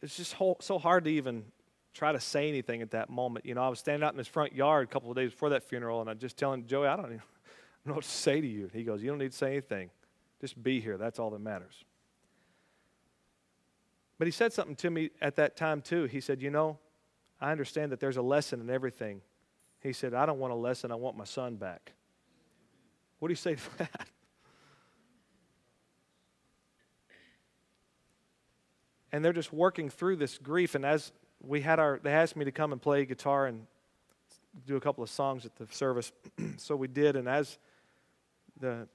It's 0.00 0.16
just 0.16 0.36
so 0.60 0.78
hard 0.78 1.04
to 1.04 1.10
even 1.10 1.44
try 1.92 2.12
to 2.12 2.20
say 2.20 2.48
anything 2.48 2.82
at 2.82 2.92
that 2.92 3.10
moment. 3.10 3.46
You 3.46 3.54
know, 3.54 3.62
I 3.62 3.68
was 3.68 3.78
standing 3.78 4.06
out 4.06 4.12
in 4.12 4.18
his 4.18 4.28
front 4.28 4.54
yard 4.54 4.84
a 4.84 4.90
couple 4.90 5.10
of 5.10 5.16
days 5.16 5.32
before 5.32 5.50
that 5.50 5.64
funeral 5.64 6.00
and 6.00 6.08
I'm 6.08 6.18
just 6.18 6.36
telling 6.36 6.66
Joey, 6.66 6.86
I 6.86 6.96
don't 6.96 7.06
even 7.06 7.22
know 7.88 7.94
what 7.94 8.04
to 8.04 8.10
say 8.10 8.40
to 8.40 8.46
you. 8.46 8.70
He 8.72 8.84
goes, 8.84 9.02
You 9.02 9.10
don't 9.10 9.18
need 9.18 9.32
to 9.32 9.36
say 9.36 9.52
anything. 9.52 9.90
Just 10.40 10.62
be 10.62 10.80
here. 10.80 10.96
That's 10.96 11.18
all 11.18 11.30
that 11.30 11.40
matters. 11.40 11.84
But 14.18 14.26
he 14.26 14.30
said 14.30 14.52
something 14.52 14.76
to 14.76 14.90
me 14.90 15.10
at 15.20 15.36
that 15.36 15.56
time, 15.56 15.82
too. 15.82 16.04
He 16.04 16.20
said, 16.20 16.40
You 16.40 16.50
know, 16.50 16.78
I 17.40 17.52
understand 17.52 17.92
that 17.92 18.00
there's 18.00 18.16
a 18.16 18.22
lesson 18.22 18.60
in 18.60 18.70
everything. 18.70 19.20
He 19.82 19.92
said, 19.92 20.14
I 20.14 20.26
don't 20.26 20.38
want 20.38 20.52
a 20.52 20.56
lesson. 20.56 20.90
I 20.90 20.94
want 20.94 21.16
my 21.16 21.24
son 21.24 21.56
back. 21.56 21.92
What 23.18 23.28
do 23.28 23.32
you 23.32 23.36
say 23.36 23.54
to 23.54 23.62
that? 23.78 24.08
and 29.12 29.24
they're 29.24 29.32
just 29.32 29.52
working 29.52 29.88
through 29.88 30.16
this 30.16 30.36
grief. 30.36 30.74
And 30.74 30.84
as 30.84 31.10
we 31.40 31.62
had 31.62 31.78
our, 31.78 31.98
they 32.02 32.12
asked 32.12 32.36
me 32.36 32.44
to 32.44 32.52
come 32.52 32.72
and 32.72 32.82
play 32.82 33.06
guitar 33.06 33.46
and 33.46 33.66
do 34.66 34.76
a 34.76 34.80
couple 34.80 35.02
of 35.02 35.08
songs 35.08 35.46
at 35.46 35.56
the 35.56 35.66
service. 35.70 36.12
so 36.58 36.76
we 36.76 36.88
did. 36.88 37.16
And 37.16 37.26
as 37.26 37.56
the, 38.60 38.88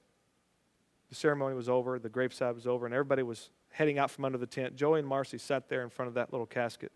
the 1.08 1.14
ceremony 1.14 1.54
was 1.54 1.68
over, 1.68 1.98
the 1.98 2.08
graveside 2.08 2.54
was 2.54 2.66
over, 2.66 2.86
and 2.86 2.94
everybody 2.94 3.22
was 3.22 3.50
heading 3.72 3.98
out 3.98 4.10
from 4.10 4.24
under 4.24 4.38
the 4.38 4.46
tent, 4.46 4.76
Joey 4.76 5.00
and 5.00 5.08
Marcy 5.08 5.38
sat 5.38 5.68
there 5.68 5.82
in 5.82 5.90
front 5.90 6.08
of 6.08 6.14
that 6.14 6.32
little 6.32 6.46
casket 6.46 6.92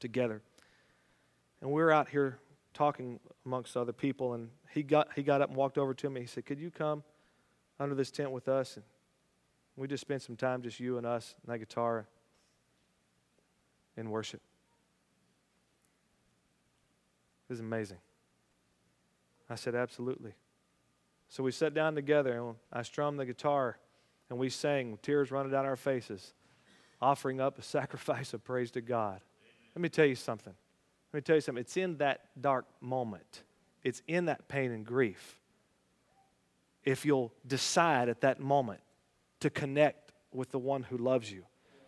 together. 0.00 0.42
And 1.60 1.70
we 1.70 1.82
were 1.82 1.90
out 1.90 2.08
here 2.08 2.38
talking 2.74 3.18
amongst 3.44 3.76
other 3.76 3.92
people, 3.92 4.34
and 4.34 4.50
he 4.70 4.82
got, 4.82 5.08
he 5.16 5.22
got 5.22 5.40
up 5.40 5.48
and 5.48 5.56
walked 5.56 5.78
over 5.78 5.94
to 5.94 6.10
me. 6.10 6.20
He 6.20 6.26
said, 6.26 6.46
Could 6.46 6.60
you 6.60 6.70
come 6.70 7.02
under 7.80 7.94
this 7.94 8.10
tent 8.10 8.30
with 8.30 8.48
us? 8.48 8.76
And 8.76 8.84
we 9.76 9.88
just 9.88 10.00
spent 10.00 10.22
some 10.22 10.36
time, 10.36 10.62
just 10.62 10.78
you 10.78 10.98
and 10.98 11.06
us, 11.06 11.34
and 11.42 11.52
that 11.52 11.58
guitar 11.58 12.06
in 13.96 14.10
worship. 14.10 14.40
It 17.48 17.52
was 17.52 17.60
amazing. 17.60 17.98
I 19.48 19.54
said, 19.54 19.74
Absolutely. 19.74 20.34
So 21.28 21.42
we 21.42 21.52
sat 21.52 21.74
down 21.74 21.94
together 21.94 22.38
and 22.38 22.56
I 22.72 22.82
strummed 22.82 23.18
the 23.18 23.26
guitar 23.26 23.78
and 24.30 24.38
we 24.38 24.50
sang, 24.50 24.92
with 24.92 25.02
tears 25.02 25.30
running 25.30 25.52
down 25.52 25.64
our 25.64 25.76
faces, 25.76 26.34
offering 27.00 27.40
up 27.40 27.58
a 27.58 27.62
sacrifice 27.76 28.34
of 28.34 28.44
praise 28.44 28.70
to 28.72 28.80
God. 28.80 29.20
Let 29.74 29.82
me 29.82 29.88
tell 29.88 30.06
you 30.06 30.14
something. 30.14 30.54
Let 31.12 31.18
me 31.18 31.22
tell 31.22 31.36
you 31.36 31.40
something. 31.40 31.60
It's 31.60 31.76
in 31.76 31.98
that 31.98 32.20
dark 32.40 32.66
moment, 32.80 33.42
it's 33.82 34.02
in 34.06 34.26
that 34.26 34.48
pain 34.48 34.72
and 34.72 34.84
grief. 34.84 35.38
If 36.84 37.04
you'll 37.04 37.32
decide 37.46 38.08
at 38.08 38.22
that 38.22 38.40
moment 38.40 38.80
to 39.40 39.50
connect 39.50 40.12
with 40.32 40.50
the 40.50 40.58
one 40.58 40.84
who 40.84 40.96
loves 40.96 41.30
you, 41.30 41.44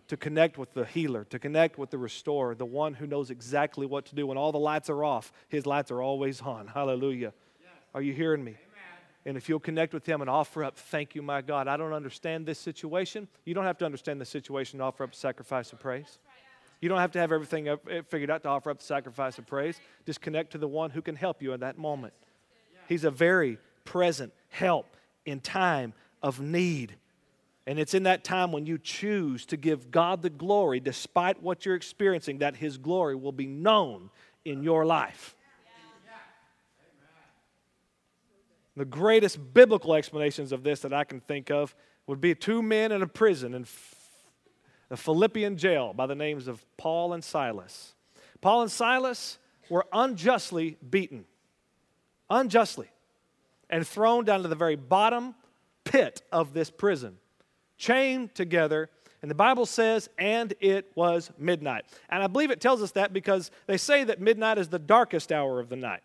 to 0.09 0.17
connect 0.17 0.59
with 0.59 0.75
the 0.75 0.85
healer, 0.85 1.25
to 1.25 1.39
connect 1.39 1.79
with 1.79 1.91
the 1.91 1.97
restorer, 1.97 2.55
the 2.55 2.67
one 2.67 2.95
who 2.95 3.07
knows 3.07 3.31
exactly 3.31 3.87
what 3.87 4.07
to 4.07 4.15
do. 4.15 4.27
When 4.27 4.37
all 4.37 4.53
the 4.53 4.59
lights 4.59 4.91
are 4.91 5.05
off, 5.05 5.33
his 5.49 5.67
lights 5.67 5.91
are 5.91 6.03
always 6.03 6.41
on. 6.41 6.67
Hallelujah. 6.67 7.33
Are 7.95 8.03
you 8.03 8.13
hearing 8.13 8.45
me? 8.45 8.57
And 9.27 9.37
if 9.37 9.49
you'll 9.49 9.61
connect 9.61 9.93
with 9.93 10.07
him 10.07 10.21
and 10.23 10.31
offer 10.31 10.65
up, 10.65 10.79
thank 10.79 11.15
you, 11.15 11.23
my 11.23 11.43
God, 11.43 11.69
I 11.69 11.77
don't 11.77 11.93
understand 11.93 12.47
this 12.47 12.59
situation. 12.59 13.29
You 13.45 13.55
don't 13.55 13.65
have 13.65 13.79
to 13.79 13.85
understand 13.85 14.21
the 14.21 14.25
situation 14.25 14.79
to 14.79 14.85
offer 14.85 15.05
up 15.05 15.13
a 15.13 15.17
sacrifice 15.17 15.73
of 15.73 15.81
praise. 15.81 16.19
You 16.81 16.89
don't 16.89 16.99
have 16.99 17.13
to 17.13 17.19
have 17.19 17.31
everything 17.31 17.69
eh, 17.69 17.77
figured 18.09 18.31
out 18.31 18.43
to 18.45 18.49
offer 18.49 18.71
up 18.71 18.79
the 18.79 18.85
sacrifice 18.85 19.39
of 19.39 19.47
praise. 19.47 19.79
Just 20.07 20.23
connect 20.23 20.53
to 20.53 20.59
the 20.59 20.69
one 20.69 20.91
who 20.91 21.03
can 21.03 21.15
help 21.15 21.43
you 21.43 21.53
in 21.53 21.61
that 21.61 21.77
moment. 21.77 22.15
He's 22.89 23.05
a 23.05 23.11
very 23.11 23.59
present 23.85 24.33
help 24.49 24.97
in 25.27 25.41
time 25.41 25.93
of 26.23 26.41
need. 26.41 26.97
And 27.67 27.79
it's 27.79 27.93
in 27.93 28.05
that 28.05 28.25
time 28.25 28.51
when 28.51 28.65
you 28.65 28.79
choose 28.79 29.45
to 29.47 29.57
give 29.57 29.91
God 29.91 30.23
the 30.23 30.31
glory, 30.31 30.81
despite 30.81 31.43
what 31.43 31.67
you're 31.67 31.75
experiencing, 31.75 32.39
that 32.39 32.57
His 32.57 32.79
glory 32.79 33.15
will 33.15 33.33
be 33.33 33.47
known 33.47 34.11
in 34.45 34.63
your 34.63 34.87
life. 34.87 35.37
The 38.77 38.85
greatest 38.85 39.53
biblical 39.53 39.95
explanations 39.95 40.53
of 40.53 40.63
this 40.63 40.81
that 40.81 40.93
I 40.93 41.05
can 41.05 41.21
think 41.21 41.51
of 41.51 41.75
would 42.07 42.21
be 42.21 42.35
two 42.35 42.63
men 42.63 42.93
in 42.93 43.03
a 43.03 43.07
prison 43.07 43.55
in 43.55 43.67
the 44.89 44.97
Philippian 44.97 45.57
jail 45.57 45.93
by 45.93 46.07
the 46.07 46.15
names 46.15 46.49
of 46.49 46.65
Paul 46.77 47.13
and 47.13 47.23
Silas. 47.23 47.95
Paul 48.41 48.63
and 48.63 48.71
Silas 48.71 49.39
were 49.69 49.87
unjustly 49.93 50.77
beaten, 50.89 51.25
unjustly, 52.29 52.89
and 53.69 53.87
thrown 53.87 54.25
down 54.25 54.43
to 54.43 54.49
the 54.49 54.55
very 54.57 54.77
bottom 54.77 55.35
pit 55.85 56.23
of 56.33 56.53
this 56.53 56.71
prison 56.71 57.19
chained 57.81 58.35
together. 58.35 58.91
And 59.23 59.31
the 59.31 59.35
Bible 59.35 59.67
says, 59.67 60.09
and 60.19 60.55
it 60.61 60.93
was 60.95 61.31
midnight. 61.39 61.85
And 62.09 62.23
I 62.23 62.27
believe 62.27 62.51
it 62.51 62.61
tells 62.61 62.83
us 62.83 62.93
that 62.93 63.13
because 63.13 63.51
they 63.67 63.77
say 63.77 64.05
that 64.05 64.21
midnight 64.21 64.59
is 64.59 64.69
the 64.69 64.79
darkest 64.79 65.33
hour 65.33 65.59
of 65.59 65.69
the 65.69 65.77
night. 65.77 66.03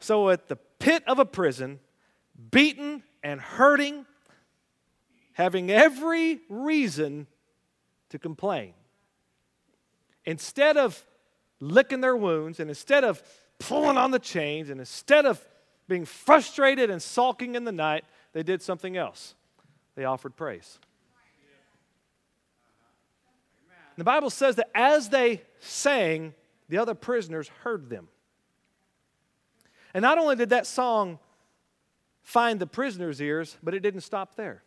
So 0.00 0.30
at 0.30 0.48
the 0.48 0.56
pit 0.56 1.02
of 1.06 1.18
a 1.18 1.24
prison, 1.24 1.80
beaten 2.50 3.02
and 3.22 3.40
hurting, 3.40 4.06
having 5.32 5.70
every 5.70 6.40
reason 6.48 7.26
to 8.10 8.18
complain. 8.18 8.74
Instead 10.24 10.76
of 10.76 11.04
licking 11.60 12.00
their 12.00 12.16
wounds 12.16 12.60
and 12.60 12.70
instead 12.70 13.04
of 13.04 13.22
pulling 13.58 13.96
on 13.96 14.10
the 14.10 14.18
chains 14.18 14.70
and 14.70 14.80
instead 14.80 15.26
of 15.26 15.44
being 15.88 16.04
frustrated 16.04 16.90
and 16.90 17.02
sulking 17.02 17.54
in 17.54 17.64
the 17.64 17.72
night, 17.72 18.04
they 18.32 18.42
did 18.42 18.62
something 18.62 18.96
else 18.96 19.34
they 19.94 20.04
offered 20.04 20.36
praise. 20.36 20.78
The 23.96 24.04
Bible 24.04 24.30
says 24.30 24.56
that 24.56 24.70
as 24.74 25.08
they 25.08 25.42
sang, 25.60 26.34
the 26.68 26.78
other 26.78 26.94
prisoners 26.94 27.48
heard 27.62 27.88
them. 27.88 28.08
And 29.94 30.02
not 30.02 30.18
only 30.18 30.36
did 30.36 30.50
that 30.50 30.66
song 30.66 31.18
find 32.22 32.58
the 32.58 32.66
prisoners' 32.66 33.20
ears, 33.20 33.56
but 33.62 33.74
it 33.74 33.80
didn't 33.80 34.00
stop 34.00 34.34
there. 34.34 34.62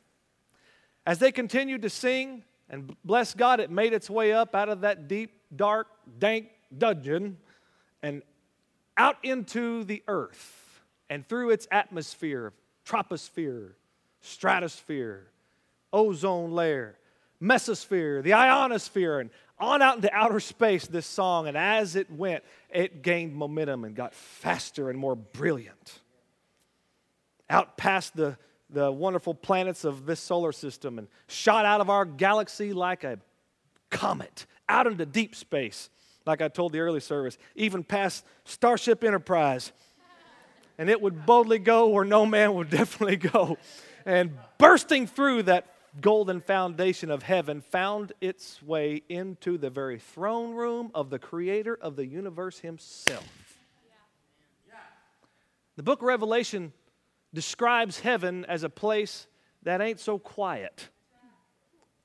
As 1.06 1.20
they 1.20 1.32
continued 1.32 1.82
to 1.84 1.90
sing 1.90 2.44
and 2.70 2.96
bless 3.04 3.34
God, 3.34 3.60
it 3.60 3.70
made 3.70 3.94
its 3.94 4.10
way 4.10 4.34
up 4.34 4.56
out 4.56 4.70
of 4.70 4.82
that 4.82 5.08
deep, 5.08 5.32
dark, 5.56 5.88
dank 6.18 6.50
dungeon 6.76 7.38
and 8.02 8.22
out 8.98 9.18
into 9.24 9.84
the 9.84 10.04
earth 10.08 10.82
and 11.10 11.28
through 11.28 11.52
its 11.52 11.68
atmosphere, 11.72 12.54
troposphere, 12.86 13.72
stratosphere, 14.22 15.28
ozone 15.94 16.52
layer, 16.52 16.98
mesosphere, 17.42 18.22
the 18.22 18.34
ionosphere, 18.34 19.20
and 19.20 19.30
on 19.60 19.82
out 19.82 19.96
into 19.96 20.14
outer 20.14 20.40
space, 20.40 20.86
this 20.88 21.06
song. 21.06 21.48
And 21.48 21.58
as 21.58 21.96
it 21.96 22.12
went, 22.12 22.44
it 22.70 23.02
gained 23.02 23.36
momentum 23.36 23.84
and 23.84 23.96
got 23.96 24.14
faster 24.14 24.90
and 24.90 25.00
more 25.00 25.16
brilliant. 25.16 26.00
Out 27.50 27.78
past 27.78 28.16
the, 28.16 28.38
the 28.70 28.92
wonderful 28.92 29.34
planets 29.34 29.84
of 29.84 30.06
this 30.06 30.20
solar 30.20 30.52
system 30.52 31.00
and 31.00 31.08
shot 31.28 31.66
out 31.66 31.82
of 31.82 31.90
our 31.90 32.06
galaxy 32.06 32.74
like 32.74 33.04
a 33.04 33.20
comet, 33.90 34.46
out 34.68 34.88
into 34.88 35.06
deep 35.06 35.36
space, 35.36 35.90
like 36.26 36.42
I 36.42 36.50
told 36.50 36.74
the 36.74 36.80
early 36.80 37.00
service, 37.00 37.38
even 37.56 37.84
past 37.84 38.26
Starship 38.44 39.04
Enterprise. 39.04 39.72
And 40.78 40.90
it 40.90 41.02
would 41.02 41.26
boldly 41.26 41.58
go 41.58 41.88
where 41.88 42.06
no 42.06 42.26
man 42.26 42.54
would 42.54 42.70
definitely 42.72 43.16
go 43.16 43.58
and 44.06 44.38
bursting 44.58 45.06
through 45.06 45.44
that 45.44 45.66
golden 46.02 46.42
foundation 46.42 47.10
of 47.12 47.24
heaven 47.24 47.62
found 47.62 48.14
its 48.22 48.62
way 48.62 49.04
into 49.10 49.58
the 49.58 49.70
very 49.70 50.00
throne 50.00 50.54
room 50.54 50.92
of 50.94 51.10
the 51.10 51.20
creator 51.20 51.76
of 51.76 51.96
the 51.96 52.06
universe 52.06 52.60
himself. 52.60 53.26
The 55.76 55.84
book 55.84 56.02
of 56.02 56.08
Revelation 56.08 56.74
describes 57.34 58.00
heaven 58.00 58.46
as 58.46 58.64
a 58.64 58.70
place 58.70 59.28
that 59.64 59.82
ain't 59.82 60.00
so 60.00 60.18
quiet. 60.18 60.90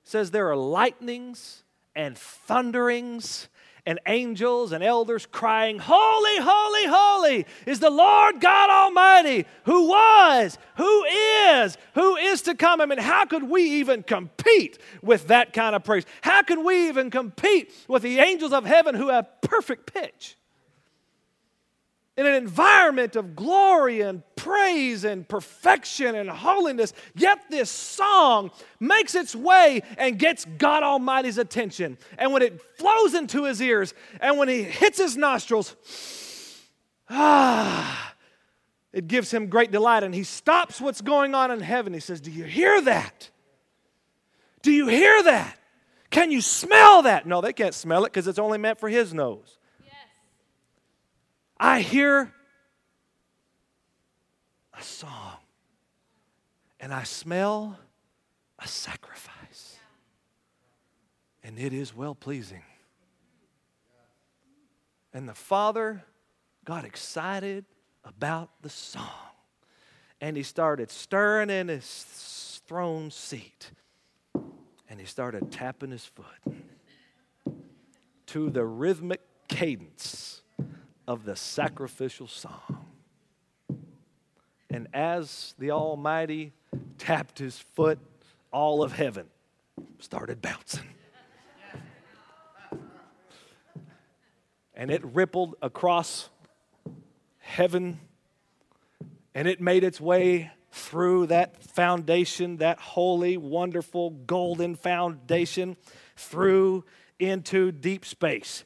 It 0.02 0.08
says 0.08 0.30
there 0.30 0.50
are 0.50 0.56
lightnings 0.56 1.64
and 1.94 2.16
thunderings 2.16 3.48
and 3.84 3.98
angels 4.06 4.72
and 4.72 4.82
elders 4.84 5.26
crying, 5.26 5.78
Holy, 5.78 6.38
holy, 6.38 6.86
holy 6.86 7.46
is 7.66 7.80
the 7.80 7.90
Lord 7.90 8.40
God 8.40 8.70
Almighty, 8.70 9.44
who 9.64 9.88
was, 9.88 10.56
who 10.76 11.04
is, 11.04 11.76
who 11.94 12.16
is 12.16 12.42
to 12.42 12.54
come. 12.54 12.80
I 12.80 12.86
mean, 12.86 12.98
how 12.98 13.24
could 13.24 13.42
we 13.42 13.80
even 13.80 14.02
compete 14.02 14.78
with 15.02 15.28
that 15.28 15.52
kind 15.52 15.74
of 15.74 15.82
praise? 15.82 16.04
How 16.20 16.42
can 16.42 16.64
we 16.64 16.88
even 16.88 17.10
compete 17.10 17.72
with 17.88 18.02
the 18.02 18.20
angels 18.20 18.52
of 18.52 18.64
heaven 18.64 18.94
who 18.94 19.08
have 19.08 19.40
perfect 19.40 19.92
pitch? 19.92 20.36
In 22.22 22.34
an 22.34 22.34
environment 22.34 23.16
of 23.16 23.34
glory 23.34 24.00
and 24.00 24.22
praise 24.36 25.04
and 25.04 25.28
perfection 25.28 26.14
and 26.14 26.30
holiness, 26.30 26.92
yet 27.14 27.38
this 27.50 27.70
song 27.70 28.50
makes 28.78 29.14
its 29.14 29.34
way 29.34 29.82
and 29.98 30.18
gets 30.18 30.44
God 30.44 30.82
Almighty's 30.82 31.38
attention. 31.38 31.98
And 32.18 32.32
when 32.32 32.42
it 32.42 32.60
flows 32.78 33.14
into 33.14 33.44
his 33.44 33.60
ears 33.60 33.94
and 34.20 34.38
when 34.38 34.48
he 34.48 34.62
hits 34.62 34.98
his 34.98 35.16
nostrils, 35.16 35.74
ah, 37.10 38.14
it 38.92 39.08
gives 39.08 39.30
him 39.32 39.48
great 39.48 39.70
delight. 39.70 40.02
And 40.02 40.14
he 40.14 40.24
stops 40.24 40.80
what's 40.80 41.00
going 41.00 41.34
on 41.34 41.50
in 41.50 41.60
heaven. 41.60 41.92
He 41.92 42.00
says, 42.00 42.20
Do 42.20 42.30
you 42.30 42.44
hear 42.44 42.80
that? 42.82 43.30
Do 44.62 44.70
you 44.70 44.86
hear 44.86 45.22
that? 45.24 45.58
Can 46.10 46.30
you 46.30 46.40
smell 46.40 47.02
that? 47.02 47.26
No, 47.26 47.40
they 47.40 47.52
can't 47.52 47.74
smell 47.74 48.04
it 48.04 48.12
because 48.12 48.28
it's 48.28 48.38
only 48.38 48.58
meant 48.58 48.78
for 48.78 48.88
his 48.88 49.12
nose. 49.12 49.58
I 51.64 51.80
hear 51.80 52.32
a 54.76 54.82
song 54.82 55.36
and 56.80 56.92
I 56.92 57.04
smell 57.04 57.78
a 58.58 58.66
sacrifice. 58.66 59.76
And 61.44 61.60
it 61.60 61.72
is 61.72 61.94
well 61.94 62.16
pleasing. 62.16 62.64
And 65.14 65.28
the 65.28 65.34
Father 65.34 66.02
got 66.64 66.84
excited 66.84 67.64
about 68.04 68.50
the 68.62 68.68
song. 68.68 69.30
And 70.20 70.36
he 70.36 70.42
started 70.42 70.90
stirring 70.90 71.48
in 71.48 71.68
his 71.68 72.60
throne 72.66 73.12
seat. 73.12 73.70
and 74.34 74.98
he 74.98 75.06
started 75.06 75.52
tapping 75.52 75.92
his 75.92 76.04
foot 76.04 76.56
to 78.26 78.50
the 78.50 78.64
rhythmic 78.64 79.20
cadence 79.46 80.41
of 81.06 81.24
the 81.24 81.36
sacrificial 81.36 82.26
song. 82.26 82.86
And 84.70 84.88
as 84.94 85.54
the 85.58 85.70
Almighty 85.70 86.52
tapped 86.98 87.38
his 87.38 87.58
foot, 87.74 87.98
all 88.52 88.82
of 88.82 88.92
heaven 88.92 89.26
started 89.98 90.40
bouncing. 90.40 90.88
And 94.74 94.90
it 94.90 95.04
rippled 95.04 95.54
across 95.60 96.30
heaven 97.38 98.00
and 99.34 99.48
it 99.48 99.60
made 99.60 99.84
its 99.84 100.00
way 100.00 100.50
through 100.70 101.26
that 101.26 101.62
foundation, 101.62 102.56
that 102.58 102.78
holy, 102.78 103.36
wonderful, 103.36 104.10
golden 104.10 104.74
foundation, 104.74 105.76
through 106.16 106.84
into 107.18 107.72
deep 107.72 108.04
space, 108.04 108.64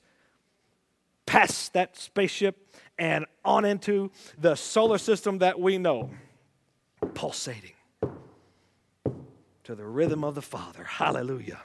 past 1.26 1.72
that 1.74 1.96
spaceship, 1.96 2.56
and 2.98 3.26
on 3.44 3.64
into 3.64 4.10
the 4.38 4.54
solar 4.54 4.98
system 4.98 5.38
that 5.38 5.60
we 5.60 5.76
know, 5.76 6.10
pulsating 7.14 7.72
to 9.64 9.74
the 9.74 9.84
rhythm 9.84 10.24
of 10.24 10.34
the 10.34 10.42
Father. 10.42 10.84
Hallelujah. 10.84 11.60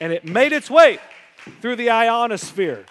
And 0.00 0.12
it 0.12 0.24
made 0.24 0.52
its 0.52 0.68
way 0.68 0.98
through 1.60 1.76
the 1.76 1.90
ionosphere, 1.90 2.84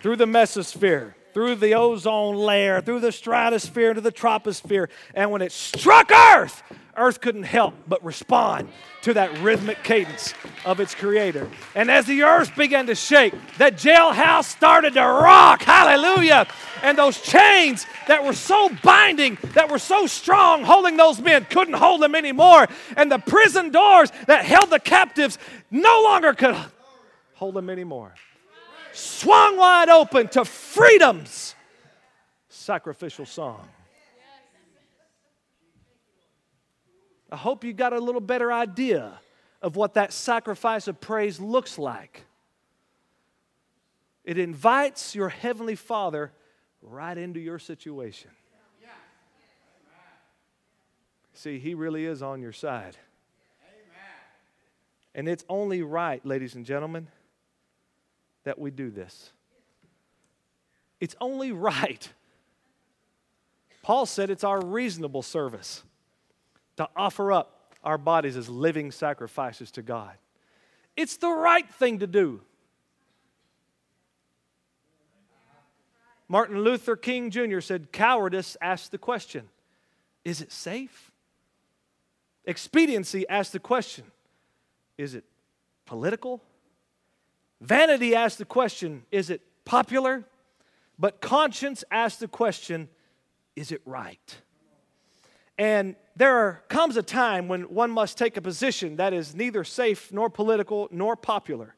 through 0.00 0.16
the 0.16 0.24
mesosphere, 0.24 1.14
through 1.36 1.54
the 1.54 1.74
ozone 1.74 2.34
layer, 2.34 2.80
through 2.80 2.98
the 2.98 3.12
stratosphere, 3.12 3.90
into 3.90 4.00
the 4.00 4.10
troposphere. 4.10 4.88
And 5.12 5.30
when 5.30 5.42
it 5.42 5.52
struck 5.52 6.10
Earth, 6.10 6.62
Earth 6.96 7.20
couldn't 7.20 7.42
help 7.42 7.74
but 7.86 8.02
respond 8.02 8.70
to 9.02 9.12
that 9.12 9.38
rhythmic 9.40 9.84
cadence 9.84 10.32
of 10.64 10.80
its 10.80 10.94
creator. 10.94 11.50
And 11.74 11.90
as 11.90 12.06
the 12.06 12.22
earth 12.22 12.56
began 12.56 12.86
to 12.86 12.94
shake, 12.94 13.34
that 13.58 13.74
jailhouse 13.74 14.44
started 14.44 14.94
to 14.94 15.02
rock. 15.02 15.60
Hallelujah. 15.60 16.46
And 16.82 16.96
those 16.96 17.20
chains 17.20 17.84
that 18.08 18.24
were 18.24 18.32
so 18.32 18.70
binding, 18.82 19.36
that 19.52 19.70
were 19.70 19.78
so 19.78 20.06
strong, 20.06 20.64
holding 20.64 20.96
those 20.96 21.20
men, 21.20 21.44
couldn't 21.50 21.74
hold 21.74 22.00
them 22.00 22.14
anymore. 22.14 22.66
And 22.96 23.12
the 23.12 23.18
prison 23.18 23.68
doors 23.68 24.10
that 24.26 24.46
held 24.46 24.70
the 24.70 24.80
captives 24.80 25.36
no 25.70 26.00
longer 26.02 26.32
could 26.32 26.56
hold 27.34 27.52
them 27.52 27.68
anymore 27.68 28.14
swung 28.96 29.56
wide 29.56 29.88
open 29.88 30.28
to 30.28 30.44
freedom's 30.44 31.54
sacrificial 32.48 33.26
song. 33.26 33.68
I 37.30 37.36
hope 37.36 37.64
you 37.64 37.72
got 37.72 37.92
a 37.92 37.98
little 37.98 38.20
better 38.20 38.52
idea 38.52 39.20
of 39.60 39.76
what 39.76 39.94
that 39.94 40.12
sacrifice 40.12 40.86
of 40.86 41.00
praise 41.00 41.40
looks 41.40 41.78
like. 41.78 42.24
It 44.24 44.38
invites 44.38 45.14
your 45.14 45.28
Heavenly 45.28 45.76
Father 45.76 46.32
right 46.82 47.16
into 47.16 47.40
your 47.40 47.58
situation. 47.58 48.30
See, 51.34 51.58
He 51.58 51.74
really 51.74 52.06
is 52.06 52.22
on 52.22 52.40
your 52.40 52.52
side. 52.52 52.96
And 55.14 55.28
it's 55.28 55.44
only 55.48 55.82
right, 55.82 56.24
ladies 56.26 56.54
and 56.54 56.64
gentlemen, 56.64 57.08
that 58.46 58.60
we 58.60 58.70
do 58.70 58.90
this. 58.90 59.32
It's 61.00 61.16
only 61.20 61.50
right. 61.50 62.08
Paul 63.82 64.06
said 64.06 64.30
it's 64.30 64.44
our 64.44 64.64
reasonable 64.64 65.22
service 65.22 65.82
to 66.76 66.88
offer 66.96 67.32
up 67.32 67.74
our 67.82 67.98
bodies 67.98 68.36
as 68.36 68.48
living 68.48 68.92
sacrifices 68.92 69.72
to 69.72 69.82
God. 69.82 70.12
It's 70.96 71.16
the 71.16 71.28
right 71.28 71.68
thing 71.68 71.98
to 71.98 72.06
do. 72.06 72.40
Martin 76.28 76.60
Luther 76.62 76.94
King 76.94 77.30
Jr. 77.30 77.58
said, 77.58 77.90
Cowardice 77.92 78.56
asks 78.60 78.88
the 78.88 78.98
question, 78.98 79.48
is 80.24 80.40
it 80.40 80.52
safe? 80.52 81.10
Expediency 82.44 83.28
asks 83.28 83.52
the 83.52 83.58
question, 83.58 84.04
is 84.96 85.16
it 85.16 85.24
political? 85.84 86.40
Vanity 87.60 88.14
asks 88.14 88.36
the 88.36 88.44
question, 88.44 89.04
is 89.10 89.30
it 89.30 89.40
popular? 89.64 90.24
But 90.98 91.20
conscience 91.20 91.84
asks 91.90 92.20
the 92.20 92.28
question, 92.28 92.88
is 93.54 93.72
it 93.72 93.82
right? 93.84 94.36
And 95.58 95.96
there 96.16 96.62
comes 96.68 96.96
a 96.96 97.02
time 97.02 97.48
when 97.48 97.62
one 97.62 97.90
must 97.90 98.18
take 98.18 98.36
a 98.36 98.42
position 98.42 98.96
that 98.96 99.14
is 99.14 99.34
neither 99.34 99.64
safe 99.64 100.12
nor 100.12 100.28
political 100.28 100.88
nor 100.90 101.16
popular, 101.16 101.74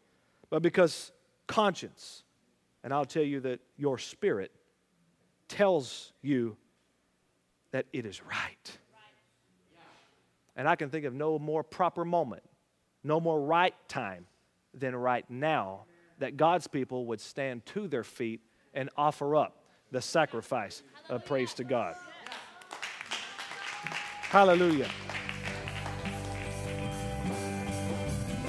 but 0.50 0.62
because 0.62 1.12
conscience, 1.46 2.24
and 2.82 2.92
I'll 2.92 3.04
tell 3.04 3.22
you 3.22 3.40
that 3.40 3.60
your 3.76 3.98
spirit 3.98 4.50
tells 5.46 6.12
you 6.22 6.56
that 7.70 7.86
it 7.92 8.04
is 8.04 8.22
right. 8.24 8.78
And 10.56 10.68
I 10.68 10.74
can 10.74 10.90
think 10.90 11.04
of 11.04 11.14
no 11.14 11.38
more 11.38 11.62
proper 11.62 12.04
moment, 12.04 12.42
no 13.04 13.20
more 13.20 13.40
right 13.40 13.74
time 13.86 14.26
than 14.74 14.94
right 14.94 15.24
now 15.28 15.84
that 16.18 16.36
God's 16.36 16.66
people 16.66 17.06
would 17.06 17.20
stand 17.20 17.64
to 17.66 17.88
their 17.88 18.04
feet 18.04 18.40
and 18.74 18.90
offer 18.96 19.36
up 19.36 19.64
the 19.90 20.02
sacrifice 20.02 20.82
of 21.08 21.24
praise 21.24 21.54
to 21.54 21.64
God. 21.64 21.96
Hallelujah. 24.30 24.88